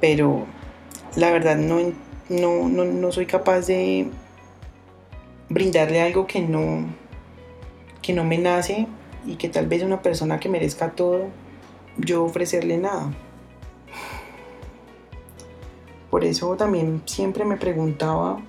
Pero 0.00 0.46
la 1.16 1.30
verdad 1.30 1.56
no, 1.56 1.92
no, 2.30 2.66
no, 2.66 3.12
soy 3.12 3.26
capaz 3.26 3.66
de 3.66 4.08
brindarle 5.50 6.00
algo 6.00 6.26
que 6.26 6.40
no, 6.40 6.86
que 8.00 8.14
no 8.14 8.24
me 8.24 8.38
nace 8.38 8.86
y 9.26 9.36
que 9.36 9.50
tal 9.50 9.66
vez 9.66 9.82
una 9.82 10.00
persona 10.00 10.40
que 10.40 10.48
merezca 10.48 10.92
todo, 10.92 11.26
yo 11.98 12.24
ofrecerle 12.24 12.78
nada. 12.78 13.12
Por 16.08 16.24
eso 16.24 16.56
también 16.56 17.02
siempre 17.04 17.44
me 17.44 17.58
preguntaba, 17.58 18.40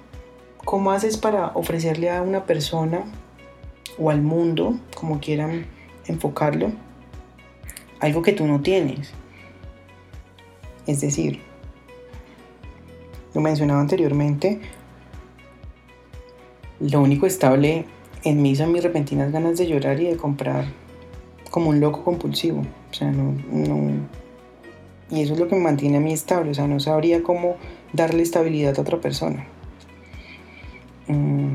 ¿cómo 0.64 0.94
haces 0.94 1.18
para 1.18 1.48
ofrecerle 1.56 2.10
a 2.10 2.22
una 2.22 2.46
persona 2.46 3.04
o 4.00 4.10
al 4.10 4.22
mundo, 4.22 4.80
como 4.96 5.20
quieran 5.20 5.66
enfocarlo, 6.08 6.72
algo 8.00 8.22
que 8.22 8.34
tú 8.34 8.48
no 8.48 8.62
tienes. 8.62 9.12
Es 10.88 11.02
decir, 11.02 11.40
lo 13.34 13.42
mencionaba 13.42 13.82
anteriormente, 13.82 14.60
lo 16.80 17.02
único 17.02 17.26
estable 17.26 17.86
en 18.24 18.42
mí 18.42 18.56
son 18.56 18.72
mis 18.72 18.84
repentinas 18.84 19.32
ganas 19.32 19.58
de 19.58 19.68
llorar 19.68 20.00
y 20.00 20.06
de 20.06 20.18
comprar 20.18 20.66
como 21.52 21.70
un 21.70 21.80
loco 21.80 22.04
compulsivo. 22.04 22.62
O 22.62 22.94
sea, 22.94 23.12
no, 23.12 23.36
no, 23.52 24.08
y 25.12 25.22
eso 25.22 25.34
es 25.34 25.40
lo 25.40 25.48
que 25.48 25.56
me 25.56 25.62
mantiene 25.62 25.98
a 25.98 26.00
mí 26.00 26.14
estable. 26.14 26.52
O 26.52 26.54
sea, 26.54 26.68
no 26.68 26.80
sabría 26.80 27.24
cómo 27.24 27.58
darle 27.94 28.24
estabilidad 28.24 28.78
a 28.78 28.82
otra 28.82 29.00
persona. 29.00 29.46
Mm, 31.08 31.49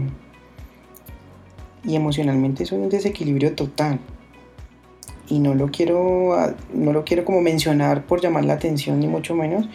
y 1.84 1.96
emocionalmente 1.96 2.66
soy 2.66 2.78
un 2.78 2.88
desequilibrio 2.88 3.54
total. 3.54 3.98
Y 5.28 5.38
no 5.38 5.54
lo 5.54 5.70
quiero, 5.70 6.54
no 6.72 6.92
lo 6.92 7.04
quiero 7.04 7.24
como 7.24 7.40
mencionar 7.40 8.04
por 8.04 8.20
llamar 8.20 8.44
la 8.44 8.54
atención, 8.54 9.00
ni 9.00 9.08
mucho 9.08 9.34
menos, 9.34 9.68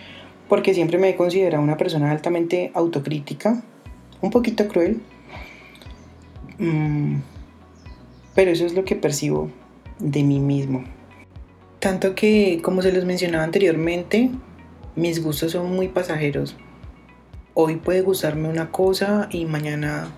porque 0.48 0.74
siempre 0.74 0.98
me 0.98 1.10
he 1.10 1.16
considerado 1.16 1.64
una 1.64 1.78
persona 1.78 2.12
altamente 2.12 2.72
autocrítica, 2.74 3.64
un 4.22 4.30
poquito 4.32 4.68
cruel, 4.68 5.02
mm, 6.60 7.16
pero 8.36 8.52
eso 8.52 8.66
es 8.66 8.74
lo 8.74 8.84
que 8.86 8.96
percibo 8.96 9.50
de 10.00 10.24
mí 10.24 10.40
mismo. 10.40 10.84
Tanto 11.80 12.14
que, 12.14 12.60
como 12.62 12.82
se 12.82 12.92
les 12.92 13.06
mencionaba 13.06 13.44
anteriormente, 13.44 14.32
mis 14.96 15.24
gustos 15.24 15.54
son 15.54 15.74
muy 15.74 15.88
pasajeros. 15.88 16.56
Hoy 17.54 17.78
puede 17.78 18.02
gustarme 18.02 18.50
una 18.50 18.72
cosa 18.72 19.30
y 19.32 19.46
mañana 19.46 20.10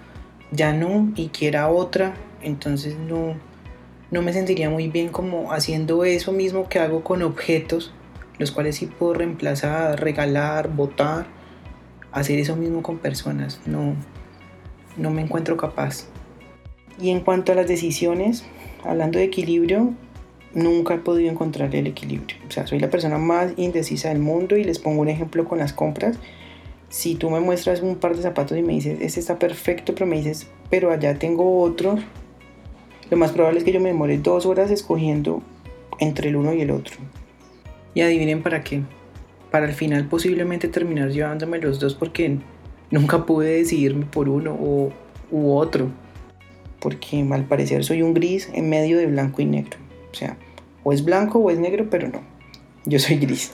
ya 0.52 0.74
no 0.74 1.12
y 1.16 1.30
quiera 1.30 1.70
otra, 1.70 2.14
entonces 2.42 2.98
no, 2.98 3.36
no 4.12 4.22
me 4.22 4.34
sentiría 4.34 4.70
muy 4.70 4.90
bien 4.90 5.10
como 5.10 5.54
haciendo 5.54 6.04
eso 6.04 6.32
mismo 6.32 6.68
que 6.68 6.80
hago 6.80 7.04
con 7.04 7.22
objetos, 7.24 7.94
los 8.38 8.52
cuales 8.52 8.76
sí 8.76 8.86
puedo 8.86 9.14
reemplazar, 9.14 10.02
regalar, 10.02 10.70
botar, 10.70 11.28
hacer 12.12 12.40
eso 12.40 12.56
mismo 12.56 12.84
con 12.84 12.98
personas, 12.98 13.62
no, 13.66 13.96
no 14.98 15.12
me 15.12 15.22
encuentro 15.22 15.58
capaz. 15.58 16.08
Y 17.00 17.10
en 17.10 17.22
cuanto 17.22 17.54
a 17.54 17.56
las 17.56 17.68
decisiones, 17.68 18.44
hablando 18.84 19.18
de 19.18 19.26
equilibrio, 19.26 19.94
nunca 20.54 20.96
he 20.96 20.98
podido 20.98 21.32
encontrar 21.32 21.74
el 21.74 21.88
equilibrio. 21.88 22.36
O 22.48 22.52
sea, 22.52 22.68
soy 22.68 22.80
la 22.80 22.90
persona 22.90 23.18
más 23.18 23.54
indecisa 23.56 24.10
del 24.10 24.20
mundo 24.20 24.58
y 24.58 24.64
les 24.64 24.80
pongo 24.80 25.02
un 25.02 25.10
ejemplo 25.10 25.46
con 25.46 25.60
las 25.60 25.72
compras 25.72 26.18
si 26.92 27.16
tú 27.16 27.30
me 27.30 27.40
muestras 27.40 27.82
un 27.82 27.96
par 27.96 28.16
de 28.18 28.22
zapatos 28.22 28.58
y 28.58 28.62
me 28.62 28.74
dices, 28.74 29.00
este 29.02 29.22
está 29.22 29.40
perfecto, 29.40 29.94
pero 29.96 30.06
me 30.06 30.18
dices, 30.18 30.48
pero 30.70 30.92
allá 30.92 31.18
tengo 31.18 31.62
otro, 31.62 31.98
lo 33.10 33.18
más 33.18 33.32
probable 33.32 33.60
es 33.60 33.66
que 33.66 33.72
yo 33.72 33.80
me 33.80 33.90
demore 33.90 34.18
dos 34.18 34.46
horas 34.46 34.70
escogiendo 34.72 35.42
entre 36.00 36.30
el 36.30 36.36
uno 36.36 36.54
y 36.54 36.62
el 36.62 36.70
otro. 36.70 36.96
Y 37.94 38.02
adivinen 38.02 38.44
para 38.44 38.62
qué. 38.64 38.82
Para 39.52 39.68
al 39.68 39.74
final 39.74 40.08
posiblemente 40.08 40.68
terminar 40.68 41.12
llevándome 41.12 41.60
los 41.60 41.80
dos 41.80 41.96
porque 41.96 42.40
nunca 42.90 43.26
pude 43.26 43.58
decidirme 43.58 44.06
por 44.06 44.28
uno 44.28 44.54
o, 44.54 44.92
u 45.32 45.54
otro. 45.54 45.90
Porque 46.82 47.26
al 47.32 47.46
parecer 47.46 47.86
soy 47.86 48.02
un 48.02 48.14
gris 48.14 48.50
en 48.54 48.70
medio 48.70 48.98
de 48.98 49.08
blanco 49.08 49.42
y 49.42 49.46
negro. 49.46 49.78
O 50.12 50.14
sea, 50.14 50.38
o 50.84 50.92
es 50.92 51.06
blanco 51.06 51.40
o 51.40 51.50
es 51.52 51.58
negro, 51.58 51.88
pero 51.90 52.10
no. 52.10 52.20
Yo 52.86 53.00
soy 53.00 53.16
gris. 53.16 53.54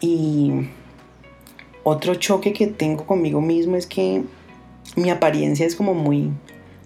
Y 0.00 0.68
otro 1.84 2.14
choque 2.14 2.52
que 2.52 2.66
tengo 2.66 3.06
conmigo 3.06 3.40
mismo 3.40 3.76
es 3.76 3.86
que 3.86 4.24
mi 4.96 5.10
apariencia 5.10 5.66
es 5.66 5.76
como 5.76 5.94
muy 5.94 6.30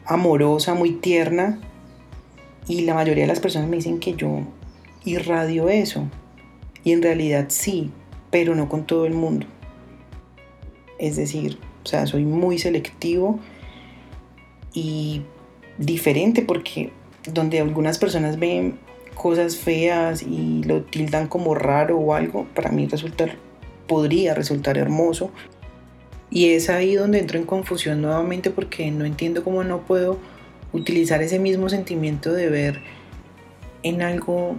amorosa, 0.05 0.75
muy 0.75 0.90
tierna. 0.90 1.61
Y 2.67 2.83
la 2.83 2.95
mayoría 2.95 3.25
de 3.25 3.28
las 3.28 3.40
personas 3.40 3.69
me 3.69 3.76
dicen 3.76 4.00
que 4.00 4.14
yo 4.14 4.40
irradio 5.05 5.69
eso. 5.69 6.07
Y 6.85 6.93
en 6.93 7.02
realidad 7.02 7.47
sí, 7.49 7.90
pero 8.31 8.55
no 8.55 8.69
con 8.69 8.87
todo 8.87 9.07
el 9.07 9.14
mundo. 9.14 9.47
Es 10.99 11.17
decir, 11.17 11.59
o 11.85 11.87
sea, 11.87 12.07
soy 12.07 12.25
muy 12.25 12.59
selectivo 12.59 13.38
y 14.75 15.23
diferente 15.78 16.43
porque 16.43 16.93
donde 17.33 17.61
algunas 17.61 17.99
personas 17.99 18.38
ven 18.38 18.78
cosas 19.14 19.57
feas 19.57 20.23
y 20.23 20.62
lo 20.64 20.83
tildan 20.83 21.28
como 21.28 21.55
raro 21.55 21.99
o 21.99 22.14
algo, 22.14 22.47
para 22.55 22.71
mí 22.71 22.87
resulta, 22.87 23.26
podría 23.88 24.35
resultar 24.35 24.78
hermoso. 24.78 25.33
Y 26.30 26.50
es 26.50 26.68
ahí 26.68 26.95
donde 26.95 27.18
entro 27.18 27.38
en 27.38 27.47
confusión 27.47 28.02
nuevamente 28.02 28.50
porque 28.50 28.90
no 28.90 29.04
entiendo 29.04 29.42
cómo 29.42 29.64
no 29.64 29.80
puedo 29.80 30.18
utilizar 30.73 31.23
ese 31.23 31.38
mismo 31.38 31.68
sentimiento 31.68 32.33
de 32.33 32.50
ver 32.50 32.80
en 33.83 34.02
algo 34.02 34.57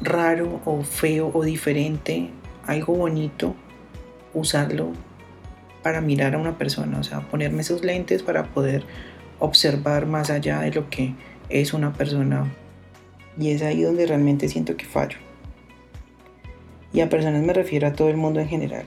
raro 0.00 0.60
o 0.64 0.82
feo 0.82 1.30
o 1.34 1.44
diferente, 1.44 2.30
algo 2.66 2.94
bonito, 2.94 3.54
usarlo 4.32 4.92
para 5.82 6.00
mirar 6.00 6.34
a 6.34 6.38
una 6.38 6.58
persona, 6.58 6.98
o 6.98 7.02
sea, 7.02 7.20
ponerme 7.20 7.62
esos 7.62 7.82
lentes 7.82 8.22
para 8.22 8.44
poder 8.44 8.84
observar 9.38 10.06
más 10.06 10.30
allá 10.30 10.60
de 10.60 10.70
lo 10.72 10.88
que 10.90 11.14
es 11.48 11.72
una 11.72 11.92
persona. 11.92 12.50
Y 13.38 13.50
es 13.50 13.62
ahí 13.62 13.82
donde 13.82 14.06
realmente 14.06 14.48
siento 14.48 14.76
que 14.76 14.84
fallo. 14.84 15.16
Y 16.92 17.00
a 17.00 17.08
personas 17.08 17.42
me 17.42 17.52
refiero 17.52 17.86
a 17.86 17.92
todo 17.92 18.08
el 18.08 18.16
mundo 18.16 18.40
en 18.40 18.48
general. 18.48 18.84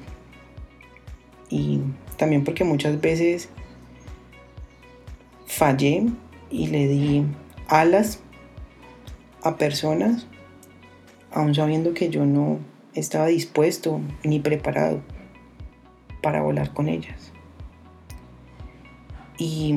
Y 1.49 1.81
también 2.17 2.43
porque 2.43 2.63
muchas 2.63 2.99
veces 2.99 3.49
fallé 5.45 6.07
y 6.49 6.67
le 6.67 6.87
di 6.87 7.25
alas 7.67 8.19
a 9.43 9.57
personas, 9.57 10.27
aún 11.31 11.53
sabiendo 11.53 11.93
que 11.93 12.09
yo 12.09 12.25
no 12.25 12.59
estaba 12.93 13.27
dispuesto 13.27 14.01
ni 14.23 14.39
preparado 14.39 15.01
para 16.21 16.41
volar 16.41 16.73
con 16.73 16.89
ellas. 16.89 17.31
Y 19.37 19.75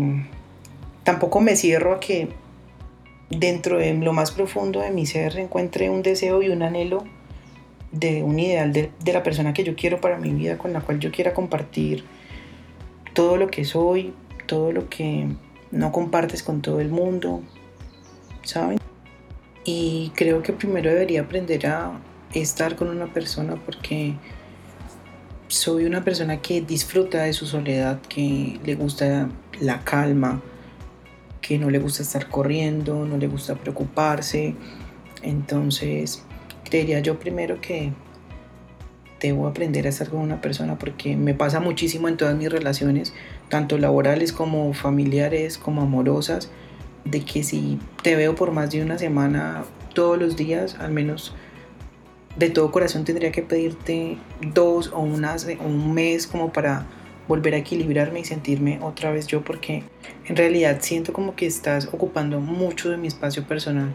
tampoco 1.03 1.41
me 1.41 1.57
cierro 1.57 1.95
a 1.95 2.01
que 2.01 2.29
dentro 3.31 3.79
de 3.79 3.95
lo 3.95 4.13
más 4.13 4.31
profundo 4.31 4.81
de 4.81 4.91
mi 4.91 5.07
ser 5.07 5.39
encuentre 5.39 5.91
un 5.91 6.03
deseo 6.03 6.43
y 6.43 6.49
un 6.49 6.63
anhelo 6.63 7.05
de 7.99 8.23
un 8.23 8.39
ideal 8.39 8.73
de, 8.73 8.91
la 9.13 9.23
persona 9.23 9.53
que 9.53 9.65
yo 9.65 9.75
quiero 9.75 10.01
para 10.01 10.19
mi 10.19 10.31
vida, 10.33 10.59
con 10.59 10.73
la 10.73 10.81
cual 10.81 10.99
yo 11.01 11.11
quiera 11.11 11.33
compartir 11.35 12.05
todo 13.15 13.37
lo 13.37 13.49
que 13.49 13.65
soy, 13.65 14.13
todo 14.47 14.73
lo 14.73 14.89
que 14.89 15.29
no 15.71 15.93
compartes 15.93 16.43
con 16.43 16.61
todo 16.61 16.81
el 16.81 16.89
mundo, 16.89 17.43
¿saben? 18.43 18.79
Y 19.65 20.13
creo 20.15 20.43
que 20.43 20.53
primero 20.53 20.91
debería 20.91 21.23
aprender 21.23 21.67
a 21.67 21.99
estar 22.35 22.77
con 22.77 22.89
una 22.89 23.13
persona 23.13 23.57
porque 23.57 24.15
soy 25.49 25.85
una 25.85 26.05
persona 26.05 26.41
que 26.43 26.61
disfruta 26.61 27.23
de 27.23 27.33
su 27.33 27.47
soledad, 27.47 28.01
que 28.03 28.61
le 28.65 28.75
gusta 28.75 29.29
la 29.61 29.81
calma, 29.81 30.43
que 31.41 31.59
no 31.59 31.71
le 31.71 31.79
gusta 31.79 32.03
estar 32.03 32.29
corriendo, 32.29 33.07
no 33.07 33.17
le 33.17 33.29
gusta 33.29 33.55
preocuparse. 33.55 34.55
Entonces, 35.23 36.26
creería 36.69 37.01
yo 37.01 37.19
primero 37.19 37.61
que 37.61 37.93
debo 39.21 39.47
aprender 39.47 39.87
a 39.87 39.89
estar 39.89 40.09
con 40.09 40.21
una 40.21 40.41
persona 40.41 40.79
porque 40.79 41.17
me 41.17 41.35
pasa 41.35 41.61
muchísimo 41.61 42.09
en 42.09 42.17
todas 42.17 42.37
mis 42.37 42.51
relaciones, 42.51 43.15
tanto 43.49 43.79
laborales 43.79 44.33
como 44.33 44.73
familiares, 44.75 45.59
como 45.59 45.83
amorosas, 45.83 46.51
de 47.05 47.25
que 47.25 47.43
si 47.43 47.79
te 48.03 48.17
veo 48.17 48.35
por 48.35 48.51
más 48.51 48.71
de 48.71 48.83
una 48.83 48.99
semana, 48.99 49.65
todos 49.95 50.19
los 50.19 50.37
días, 50.37 50.77
al 50.79 50.93
menos 50.93 51.35
de 52.37 52.51
todo 52.51 52.71
corazón 52.71 53.05
tendría 53.05 53.33
que 53.33 53.43
pedirte 53.43 54.19
dos 54.53 54.91
o, 54.93 54.99
unas, 55.01 55.47
o 55.47 55.65
un 55.65 55.95
mes 55.95 56.27
como 56.27 56.53
para 56.53 56.87
volver 57.29 57.55
a 57.55 57.59
equilibrarme 57.59 58.21
y 58.21 58.25
sentirme 58.25 58.79
otra 58.83 59.11
vez 59.11 59.27
yo 59.27 59.43
porque 59.43 59.83
en 60.27 60.37
realidad 60.37 60.79
siento 60.81 61.13
como 61.13 61.35
que 61.35 61.47
estás 61.47 61.89
ocupando 61.93 62.39
mucho 62.41 62.91
de 62.91 62.99
mi 62.99 63.09
espacio 63.09 63.45
personal 63.45 63.95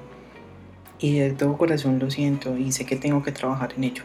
y 1.01 1.17
de 1.17 1.31
todo 1.31 1.57
corazón 1.57 1.99
lo 1.99 2.11
siento 2.11 2.57
y 2.57 2.71
sé 2.71 2.85
que 2.85 2.95
tengo 2.95 3.23
que 3.23 3.31
trabajar 3.31 3.73
en 3.75 3.85
ello. 3.85 4.03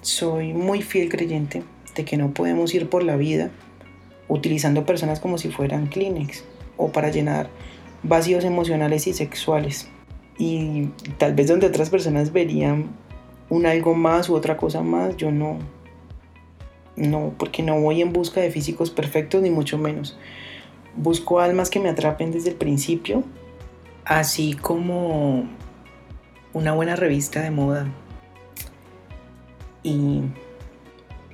Soy 0.00 0.54
muy 0.54 0.82
fiel 0.82 1.10
creyente 1.10 1.62
de 1.94 2.04
que 2.04 2.16
no 2.16 2.32
podemos 2.32 2.74
ir 2.74 2.88
por 2.88 3.02
la 3.04 3.16
vida 3.16 3.50
utilizando 4.28 4.86
personas 4.86 5.20
como 5.20 5.38
si 5.38 5.50
fueran 5.50 5.86
Kleenex 5.86 6.44
o 6.76 6.90
para 6.90 7.10
llenar 7.10 7.50
vacíos 8.02 8.44
emocionales 8.44 9.06
y 9.06 9.12
sexuales. 9.12 9.88
Y 10.38 10.88
tal 11.18 11.34
vez 11.34 11.48
donde 11.48 11.66
otras 11.66 11.90
personas 11.90 12.32
verían 12.32 12.90
un 13.48 13.66
algo 13.66 13.94
más 13.94 14.28
u 14.28 14.34
otra 14.34 14.56
cosa 14.56 14.82
más, 14.82 15.16
yo 15.16 15.30
no, 15.30 15.58
no, 16.96 17.34
porque 17.38 17.62
no 17.62 17.80
voy 17.80 18.02
en 18.02 18.12
busca 18.12 18.40
de 18.40 18.50
físicos 18.50 18.90
perfectos, 18.90 19.42
ni 19.42 19.50
mucho 19.50 19.78
menos. 19.78 20.18
Busco 20.96 21.40
almas 21.40 21.70
que 21.70 21.80
me 21.80 21.88
atrapen 21.88 22.32
desde 22.32 22.50
el 22.50 22.56
principio, 22.56 23.22
así 24.04 24.54
como 24.54 25.46
una 26.56 26.72
buena 26.72 26.96
revista 26.96 27.42
de 27.42 27.50
moda. 27.50 27.86
Y 29.82 30.22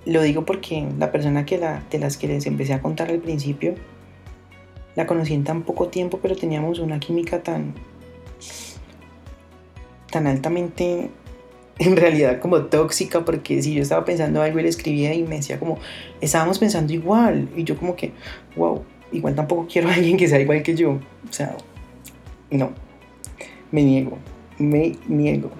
lo 0.04 0.20
digo 0.20 0.44
porque 0.44 0.88
la 0.98 1.12
persona 1.12 1.46
que 1.46 1.58
la, 1.58 1.84
de 1.90 2.00
las 2.00 2.16
que 2.16 2.26
les 2.26 2.44
empecé 2.46 2.74
a 2.74 2.82
contar 2.82 3.08
al 3.08 3.20
principio, 3.20 3.76
la 4.96 5.06
conocí 5.06 5.32
en 5.32 5.44
tan 5.44 5.62
poco 5.62 5.86
tiempo, 5.86 6.18
pero 6.20 6.34
teníamos 6.34 6.80
una 6.80 6.98
química 6.98 7.40
tan, 7.40 7.72
tan 10.10 10.26
altamente 10.26 11.10
en 11.78 11.96
realidad 11.96 12.40
como 12.40 12.62
tóxica, 12.64 13.24
porque 13.24 13.62
si 13.62 13.74
yo 13.74 13.82
estaba 13.82 14.04
pensando 14.04 14.42
algo, 14.42 14.58
él 14.58 14.66
escribía 14.66 15.14
y 15.14 15.22
me 15.22 15.36
decía 15.36 15.60
como, 15.60 15.78
estábamos 16.20 16.58
pensando 16.58 16.92
igual, 16.92 17.48
y 17.56 17.62
yo 17.62 17.76
como 17.76 17.94
que, 17.94 18.10
wow, 18.56 18.82
igual 19.12 19.36
tampoco 19.36 19.68
quiero 19.72 19.88
a 19.88 19.94
alguien 19.94 20.16
que 20.16 20.26
sea 20.26 20.40
igual 20.40 20.64
que 20.64 20.74
yo, 20.74 20.90
o 20.90 21.32
sea, 21.32 21.56
no, 22.50 22.72
me 23.70 23.84
niego, 23.84 24.18
me 24.58 24.96
niego. 25.08 25.50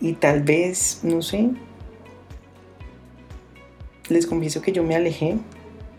Y 0.00 0.14
tal 0.14 0.42
vez, 0.42 1.00
no 1.02 1.22
sé, 1.22 1.50
les 4.08 4.26
confieso 4.26 4.62
que 4.62 4.72
yo 4.72 4.82
me 4.82 4.94
alejé, 4.94 5.36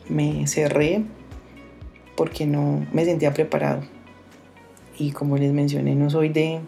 me 0.08 0.48
cerré, 0.48 1.04
porque 2.16 2.46
no 2.46 2.86
me 2.94 3.06
sentía 3.06 3.34
preparado. 3.34 3.82
Y 4.98 5.12
como 5.12 5.38
les 5.38 5.52
mencioné, 5.52 5.96
no 5.96 6.10
soy 6.10 6.30
de 6.30 6.62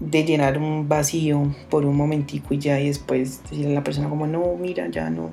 de 0.00 0.24
llenar 0.24 0.58
un 0.58 0.88
vacío 0.88 1.54
por 1.70 1.84
un 1.84 1.96
momentico 1.96 2.54
y 2.54 2.58
ya 2.58 2.80
y 2.80 2.86
después 2.86 3.42
decirle 3.42 3.72
a 3.72 3.74
la 3.74 3.84
persona 3.84 4.08
como 4.08 4.26
no, 4.26 4.54
mira, 4.56 4.88
ya 4.88 5.10
no, 5.10 5.30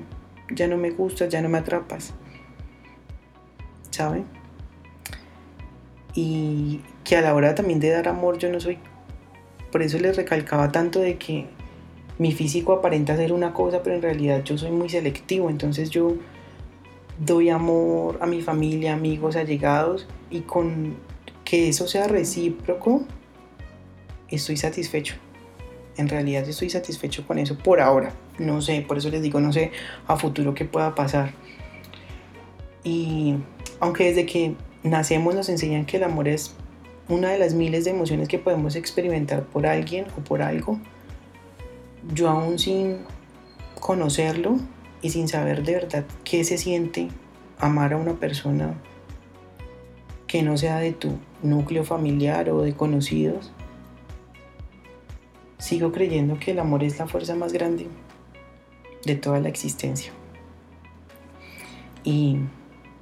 ya 0.54 0.67
no 0.67 0.78
me 0.78 0.91
gustas, 0.91 1.30
ya 1.30 1.41
no 1.41 1.50
me 1.50 1.60
atrapas. 1.60 2.13
¿Saben? 3.91 4.26
Y 6.15 6.82
que 7.06 7.15
a 7.15 7.22
la 7.22 7.34
hora 7.34 7.56
también 7.56 7.80
de 7.80 7.89
dar 7.89 8.10
amor 8.10 8.38
yo 8.38 8.50
no 8.50 8.60
soy, 8.60 8.78
por 9.72 9.82
eso 9.82 9.98
les 10.00 10.18
recalcaba 10.18 10.72
tanto 10.72 11.00
de 11.00 11.18
que 11.18 11.46
mi 12.18 12.32
físico 12.34 12.74
aparenta 12.74 13.15
ser 13.15 13.32
una 13.32 13.54
cosa, 13.54 13.84
pero 13.84 13.96
en 13.96 14.02
realidad 14.02 14.44
yo 14.44 14.58
soy 14.58 14.72
muy 14.72 14.89
selectivo, 14.89 15.50
entonces 15.50 15.89
yo 15.89 16.15
doy 17.20 17.50
amor 17.50 18.18
a 18.22 18.26
mi 18.26 18.41
familia, 18.41 18.94
amigos, 18.94 19.36
allegados 19.36 20.08
y 20.30 20.41
con 20.41 20.96
que 21.44 21.70
eso 21.70 21.88
sea 21.88 22.08
recíproco, 22.08 23.06
estoy 24.30 24.58
satisfecho. 24.58 25.15
En 25.98 26.10
realidad 26.10 26.48
estoy 26.48 26.70
satisfecho 26.70 27.26
con 27.26 27.38
eso 27.38 27.58
por 27.58 27.80
ahora. 27.80 28.12
No 28.38 28.62
sé, 28.62 28.84
por 28.86 28.98
eso 28.98 29.10
les 29.10 29.22
digo, 29.22 29.39
no 29.39 29.54
sé 29.54 29.72
a 30.08 30.18
futuro 30.18 30.54
qué 30.54 30.65
pueda 30.65 30.94
pasar. 30.96 31.32
Y 32.84 33.36
aunque 33.80 34.06
desde 34.06 34.26
que 34.26 34.56
nacemos 34.84 35.36
nos 35.36 35.48
enseñan 35.50 35.86
que 35.86 35.98
el 35.98 36.04
amor 36.04 36.28
es 36.28 36.56
una 37.08 37.30
de 37.30 37.39
las 37.39 37.54
miles 37.54 37.86
de 37.86 37.91
emociones 37.91 38.28
que 38.28 38.39
podemos 38.39 38.76
experimentar 38.76 39.44
por 39.44 39.68
alguien 39.68 40.06
o 40.18 40.22
por 40.22 40.41
algo, 40.41 40.80
yo 42.13 42.30
aún 42.30 42.58
sin 42.60 43.00
conocerlo 43.80 44.58
y 45.02 45.10
sin 45.12 45.28
saber 45.28 45.63
de 45.63 45.74
verdad 45.74 46.06
qué 46.24 46.44
se 46.44 46.58
siente 46.58 47.10
amar 47.60 47.94
a 47.94 47.98
una 47.98 48.13
persona 48.13 48.74
que 50.28 50.41
no 50.41 50.58
sea 50.58 50.78
de 50.78 50.91
tu 50.91 51.18
núcleo 51.44 51.84
familiar 51.84 52.50
o 52.50 52.62
de 52.62 52.74
conocidos, 52.74 53.52
sigo 55.60 55.91
creyendo 55.91 56.39
que 56.39 56.52
el 56.52 56.60
amor 56.60 56.84
es 56.84 56.98
la 56.98 57.08
fuerza 57.08 57.36
más 57.36 57.54
grande 57.54 57.88
de 59.06 59.15
toda 59.15 59.39
la 59.39 59.50
existencia. 59.50 60.12
Y, 62.04 62.38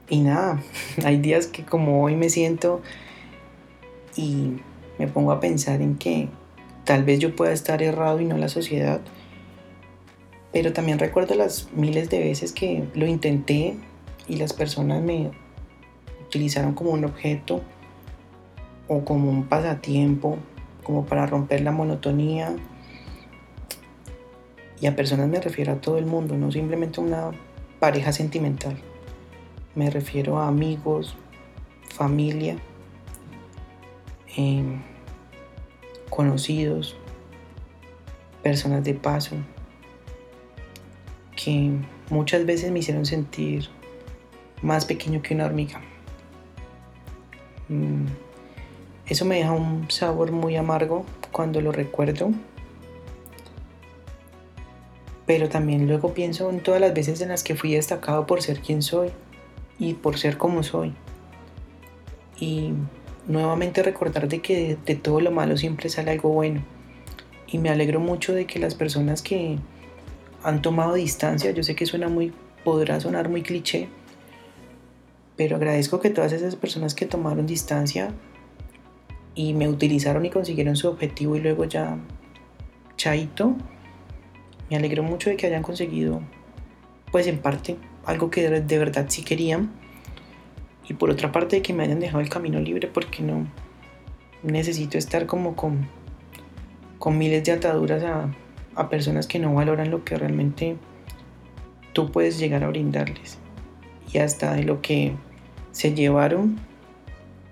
y 0.10 0.20
nada, 0.22 0.62
hay 1.06 1.18
días 1.18 1.48
que 1.48 1.64
como 1.64 2.04
hoy 2.04 2.16
me 2.16 2.30
siento 2.30 2.82
y 4.16 4.58
me 5.00 5.08
pongo 5.08 5.32
a 5.32 5.40
pensar 5.40 5.82
en 5.82 5.98
que 5.98 6.30
tal 6.84 7.04
vez 7.04 7.20
yo 7.20 7.36
pueda 7.36 7.54
estar 7.54 7.82
errado 7.82 8.20
y 8.20 8.26
no 8.26 8.38
la 8.38 8.50
sociedad, 8.50 9.02
pero 10.52 10.74
también 10.74 11.00
recuerdo 11.00 11.36
las 11.36 11.72
miles 11.74 12.10
de 12.10 12.20
veces 12.20 12.52
que 12.54 12.84
lo 12.94 13.08
intenté 13.08 13.76
y 14.28 14.36
las 14.36 14.54
personas 14.54 15.02
me 15.02 15.32
utilizaron 16.28 16.74
como 16.74 16.92
un 16.92 17.06
objeto 17.06 17.62
o 18.88 19.04
como 19.04 19.30
un 19.30 19.46
pasatiempo, 19.46 20.38
como 20.84 21.06
para 21.06 21.26
romper 21.26 21.62
la 21.62 21.72
monotonía. 21.72 22.56
Y 24.80 24.88
a 24.88 24.96
personas 24.96 25.28
me 25.30 25.40
refiero 25.40 25.74
a 25.74 25.76
todo 25.76 25.98
el 25.98 26.06
mundo, 26.06 26.36
no 26.36 26.52
simplemente 26.52 27.00
a 27.00 27.04
una 27.04 27.32
pareja 27.80 28.12
sentimental. 28.12 28.78
Me 29.76 29.90
refiero 29.90 30.38
a 30.38 30.48
amigos, 30.48 31.16
familia, 31.90 32.58
em, 34.36 34.82
conocidos, 36.10 36.96
personas 38.42 38.84
de 38.84 38.94
paso, 38.94 39.36
que 41.36 41.72
muchas 42.10 42.46
veces 42.46 42.72
me 42.72 42.80
hicieron 42.80 43.06
sentir 43.06 43.70
más 44.62 44.86
pequeño 44.86 45.22
que 45.22 45.34
una 45.34 45.46
hormiga. 45.46 45.82
Mm, 47.70 48.06
eso 49.08 49.26
me 49.26 49.36
deja 49.36 49.52
un 49.52 49.90
sabor 49.90 50.32
muy 50.32 50.56
amargo 50.56 51.06
cuando 51.32 51.62
lo 51.62 51.72
recuerdo. 51.72 52.32
Pero 55.26 55.50
también 55.50 55.88
luego 55.88 56.14
pienso 56.14 56.50
en 56.50 56.62
todas 56.62 56.82
las 56.82 56.94
veces 56.94 57.22
en 57.22 57.30
las 57.30 57.44
que 57.44 57.56
fui 57.56 57.74
destacado 57.74 58.26
por 58.26 58.42
ser 58.42 58.60
quien 58.60 58.82
soy 58.82 59.10
y 59.80 59.94
por 59.94 60.18
ser 60.18 60.38
como 60.38 60.64
soy. 60.64 60.94
Y 62.40 62.74
nuevamente 63.28 63.84
recordar 63.84 64.28
de 64.28 64.42
que 64.42 64.78
de, 64.86 64.96
todo 64.96 65.22
lo 65.22 65.32
malo 65.32 65.58
siempre 65.58 65.90
sale 65.90 66.12
algo 66.12 66.30
bueno. 66.30 66.64
Y 67.48 67.58
me 67.58 67.70
alegro 67.70 68.00
mucho 68.00 68.34
de 68.34 68.46
que 68.46 68.60
las 68.60 68.76
personas 68.76 69.22
que 69.22 69.58
han 70.44 70.62
tomado 70.62 70.96
distancia, 70.96 71.52
yo 71.52 71.64
sé 71.64 71.76
que 71.76 71.86
suena 71.86 72.10
muy, 72.10 72.34
podrá 72.64 73.00
sonar 73.00 73.30
muy 73.30 73.44
cliché, 73.44 73.88
pero 75.38 75.56
agradezco 75.56 76.00
que 76.00 76.10
todas 76.10 76.34
esas 76.34 76.56
personas 76.56 76.96
que 76.96 77.06
tomaron 77.06 77.46
distancia 77.46 78.12
y 79.36 79.54
me 79.54 79.68
utilizaron 79.68 80.26
y 80.26 80.30
consiguieron 80.30 80.76
su 80.76 80.88
objetivo 80.88 81.36
y 81.36 81.42
luego 81.42 81.66
ya 81.66 81.98
chaito, 82.98 83.56
me 84.70 84.78
alegro 84.78 85.04
mucho 85.04 85.30
de 85.30 85.38
que 85.38 85.48
hayan 85.48 85.64
conseguido, 85.64 86.22
pues 87.12 87.28
en 87.28 87.40
parte, 87.40 87.78
algo 88.06 88.30
que 88.30 88.50
de 88.50 88.78
verdad 88.78 89.06
sí 89.10 89.24
querían. 89.24 89.83
Y 90.88 90.94
por 90.94 91.10
otra 91.10 91.32
parte, 91.32 91.62
que 91.62 91.74
me 91.74 91.84
hayan 91.84 92.00
dejado 92.00 92.22
el 92.22 92.30
camino 92.30 92.60
libre 92.60 92.88
porque 92.88 93.24
no 93.24 93.48
necesito 94.44 94.98
estar 94.98 95.26
como 95.26 95.56
con, 95.56 95.88
con 97.00 97.18
miles 97.18 97.44
de 97.44 97.54
ataduras 97.54 98.04
a, 98.04 98.30
a 98.76 98.90
personas 98.90 99.28
que 99.28 99.40
no 99.40 99.54
valoran 99.54 99.92
lo 99.92 100.04
que 100.04 100.18
realmente 100.18 100.76
tú 101.94 102.12
puedes 102.12 102.40
llegar 102.40 102.64
a 102.64 102.68
brindarles 102.68 103.38
y 104.12 104.18
hasta 104.18 104.54
de 104.54 104.64
lo 104.64 104.82
que 104.82 105.14
se 105.72 105.94
llevaron 105.94 106.60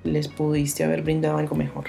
les 0.04 0.28
pudiste 0.28 0.84
haber 0.84 1.04
brindado 1.04 1.38
algo 1.38 1.56
mejor. 1.56 1.86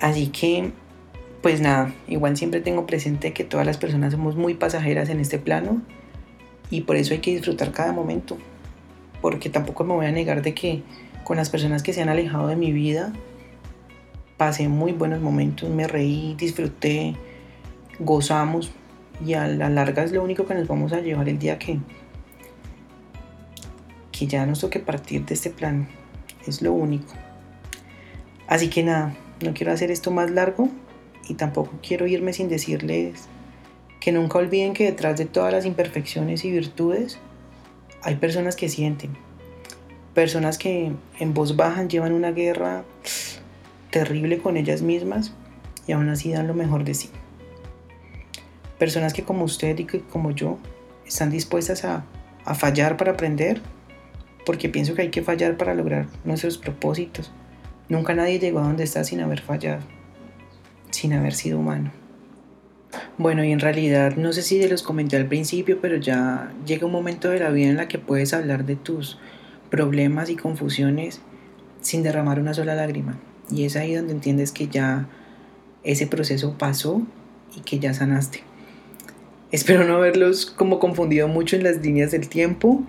Así 0.00 0.28
que, 0.28 0.72
pues 1.42 1.60
nada, 1.60 1.92
igual 2.08 2.36
siempre 2.36 2.60
tengo 2.60 2.86
presente 2.86 3.32
que 3.32 3.44
todas 3.44 3.66
las 3.66 3.76
personas 3.76 4.12
somos 4.12 4.36
muy 4.36 4.54
pasajeras 4.54 5.10
en 5.10 5.20
este 5.20 5.38
plano 5.38 5.82
y 6.70 6.82
por 6.82 6.96
eso 6.96 7.12
hay 7.12 7.20
que 7.20 7.32
disfrutar 7.32 7.72
cada 7.72 7.92
momento, 7.92 8.38
porque 9.20 9.50
tampoco 9.50 9.84
me 9.84 9.94
voy 9.94 10.06
a 10.06 10.12
negar 10.12 10.42
de 10.42 10.54
que 10.54 10.82
con 11.24 11.36
las 11.36 11.50
personas 11.50 11.82
que 11.82 11.92
se 11.92 12.02
han 12.02 12.08
alejado 12.08 12.48
de 12.48 12.56
mi 12.56 12.72
vida 12.72 13.12
pasé 14.36 14.68
muy 14.68 14.92
buenos 14.92 15.20
momentos, 15.20 15.68
me 15.68 15.86
reí, 15.86 16.34
disfruté, 16.38 17.14
gozamos 17.98 18.72
y 19.24 19.34
a 19.34 19.46
la 19.46 19.68
larga 19.68 20.02
es 20.02 20.12
lo 20.12 20.22
único 20.22 20.46
que 20.46 20.54
nos 20.54 20.66
vamos 20.66 20.92
a 20.92 21.00
llevar 21.00 21.28
el 21.28 21.38
día 21.38 21.58
que 21.58 21.78
que 24.20 24.26
ya 24.26 24.44
nos 24.44 24.60
toque 24.60 24.80
partir 24.80 25.24
de 25.24 25.32
este 25.32 25.48
plan. 25.48 25.88
Es 26.46 26.60
lo 26.60 26.74
único. 26.74 27.14
Así 28.46 28.68
que 28.68 28.82
nada, 28.82 29.14
no 29.42 29.54
quiero 29.54 29.72
hacer 29.72 29.90
esto 29.90 30.10
más 30.10 30.30
largo 30.30 30.68
y 31.26 31.34
tampoco 31.34 31.72
quiero 31.82 32.06
irme 32.06 32.34
sin 32.34 32.50
decirles 32.50 33.28
que 33.98 34.12
nunca 34.12 34.38
olviden 34.38 34.74
que 34.74 34.84
detrás 34.84 35.16
de 35.16 35.24
todas 35.24 35.52
las 35.52 35.64
imperfecciones 35.64 36.44
y 36.44 36.50
virtudes 36.50 37.18
hay 38.02 38.16
personas 38.16 38.56
que 38.56 38.68
sienten. 38.68 39.16
Personas 40.14 40.58
que 40.58 40.92
en 41.18 41.34
voz 41.34 41.56
baja 41.56 41.84
llevan 41.84 42.12
una 42.12 42.32
guerra 42.32 42.84
terrible 43.90 44.38
con 44.38 44.56
ellas 44.56 44.82
mismas 44.82 45.32
y 45.86 45.92
aún 45.92 46.08
así 46.08 46.32
dan 46.32 46.46
lo 46.46 46.54
mejor 46.54 46.84
de 46.84 46.94
sí. 46.94 47.10
Personas 48.78 49.12
que 49.12 49.24
como 49.24 49.44
usted 49.44 49.78
y 49.78 49.84
que 49.84 50.00
como 50.00 50.30
yo 50.30 50.58
están 51.06 51.30
dispuestas 51.30 51.84
a, 51.84 52.04
a 52.44 52.54
fallar 52.54 52.96
para 52.96 53.12
aprender 53.12 53.60
porque 54.46 54.68
pienso 54.68 54.94
que 54.94 55.02
hay 55.02 55.10
que 55.10 55.22
fallar 55.22 55.56
para 55.56 55.74
lograr 55.74 56.06
nuestros 56.24 56.58
propósitos. 56.58 57.30
Nunca 57.88 58.14
nadie 58.14 58.38
llegó 58.38 58.60
a 58.60 58.62
donde 58.62 58.84
está 58.84 59.04
sin 59.04 59.20
haber 59.20 59.40
fallado, 59.40 59.82
sin 60.90 61.12
haber 61.12 61.34
sido 61.34 61.58
humano. 61.58 61.99
Bueno, 63.18 63.44
y 63.44 63.52
en 63.52 63.60
realidad 63.60 64.16
no 64.16 64.32
sé 64.32 64.42
si 64.42 64.58
te 64.60 64.68
los 64.68 64.82
comenté 64.82 65.16
al 65.16 65.26
principio, 65.26 65.78
pero 65.80 65.96
ya 65.96 66.52
llega 66.66 66.86
un 66.86 66.92
momento 66.92 67.30
de 67.30 67.38
la 67.38 67.50
vida 67.50 67.68
en 67.68 67.76
la 67.76 67.88
que 67.88 67.98
puedes 67.98 68.32
hablar 68.34 68.64
de 68.64 68.76
tus 68.76 69.18
problemas 69.70 70.30
y 70.30 70.36
confusiones 70.36 71.20
sin 71.80 72.02
derramar 72.02 72.40
una 72.40 72.54
sola 72.54 72.74
lágrima. 72.74 73.18
Y 73.50 73.64
es 73.64 73.76
ahí 73.76 73.94
donde 73.94 74.12
entiendes 74.12 74.52
que 74.52 74.68
ya 74.68 75.08
ese 75.82 76.06
proceso 76.06 76.56
pasó 76.58 77.02
y 77.56 77.60
que 77.60 77.78
ya 77.78 77.94
sanaste. 77.94 78.42
Espero 79.50 79.84
no 79.84 79.96
haberlos 79.96 80.46
como 80.46 80.78
confundido 80.78 81.26
mucho 81.28 81.56
en 81.56 81.64
las 81.64 81.78
líneas 81.78 82.10
del 82.10 82.28
tiempo 82.28 82.84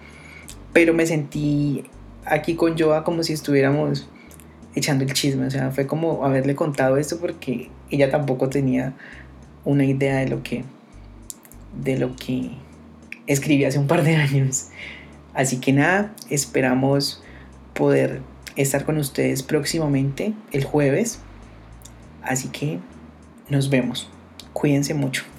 pero 0.73 0.93
me 0.93 1.05
sentí 1.05 1.83
aquí 2.25 2.55
con 2.55 2.77
Joa 2.77 3.03
como 3.03 3.23
si 3.23 3.33
estuviéramos 3.33 4.07
echando 4.73 5.03
el 5.03 5.11
chisme, 5.13 5.47
o 5.47 5.51
sea, 5.51 5.71
fue 5.71 5.85
como 5.85 6.25
haberle 6.25 6.55
contado 6.55 6.97
esto 6.97 7.19
porque 7.19 7.69
ella 7.89 8.09
tampoco 8.09 8.49
tenía 8.49 8.93
una 9.65 9.85
idea 9.85 10.17
de 10.17 10.27
lo 10.27 10.43
que 10.43 10.63
de 11.83 11.97
lo 11.97 12.15
que 12.15 12.51
escribí 13.27 13.65
hace 13.65 13.79
un 13.79 13.87
par 13.87 14.03
de 14.03 14.15
años. 14.17 14.67
Así 15.33 15.57
que 15.57 15.73
nada, 15.73 16.13
esperamos 16.29 17.23
poder 17.73 18.21
estar 18.55 18.85
con 18.85 18.97
ustedes 18.97 19.43
próximamente 19.43 20.33
el 20.51 20.63
jueves. 20.63 21.19
Así 22.21 22.49
que 22.49 22.79
nos 23.49 23.69
vemos. 23.69 24.09
Cuídense 24.53 24.93
mucho. 24.93 25.30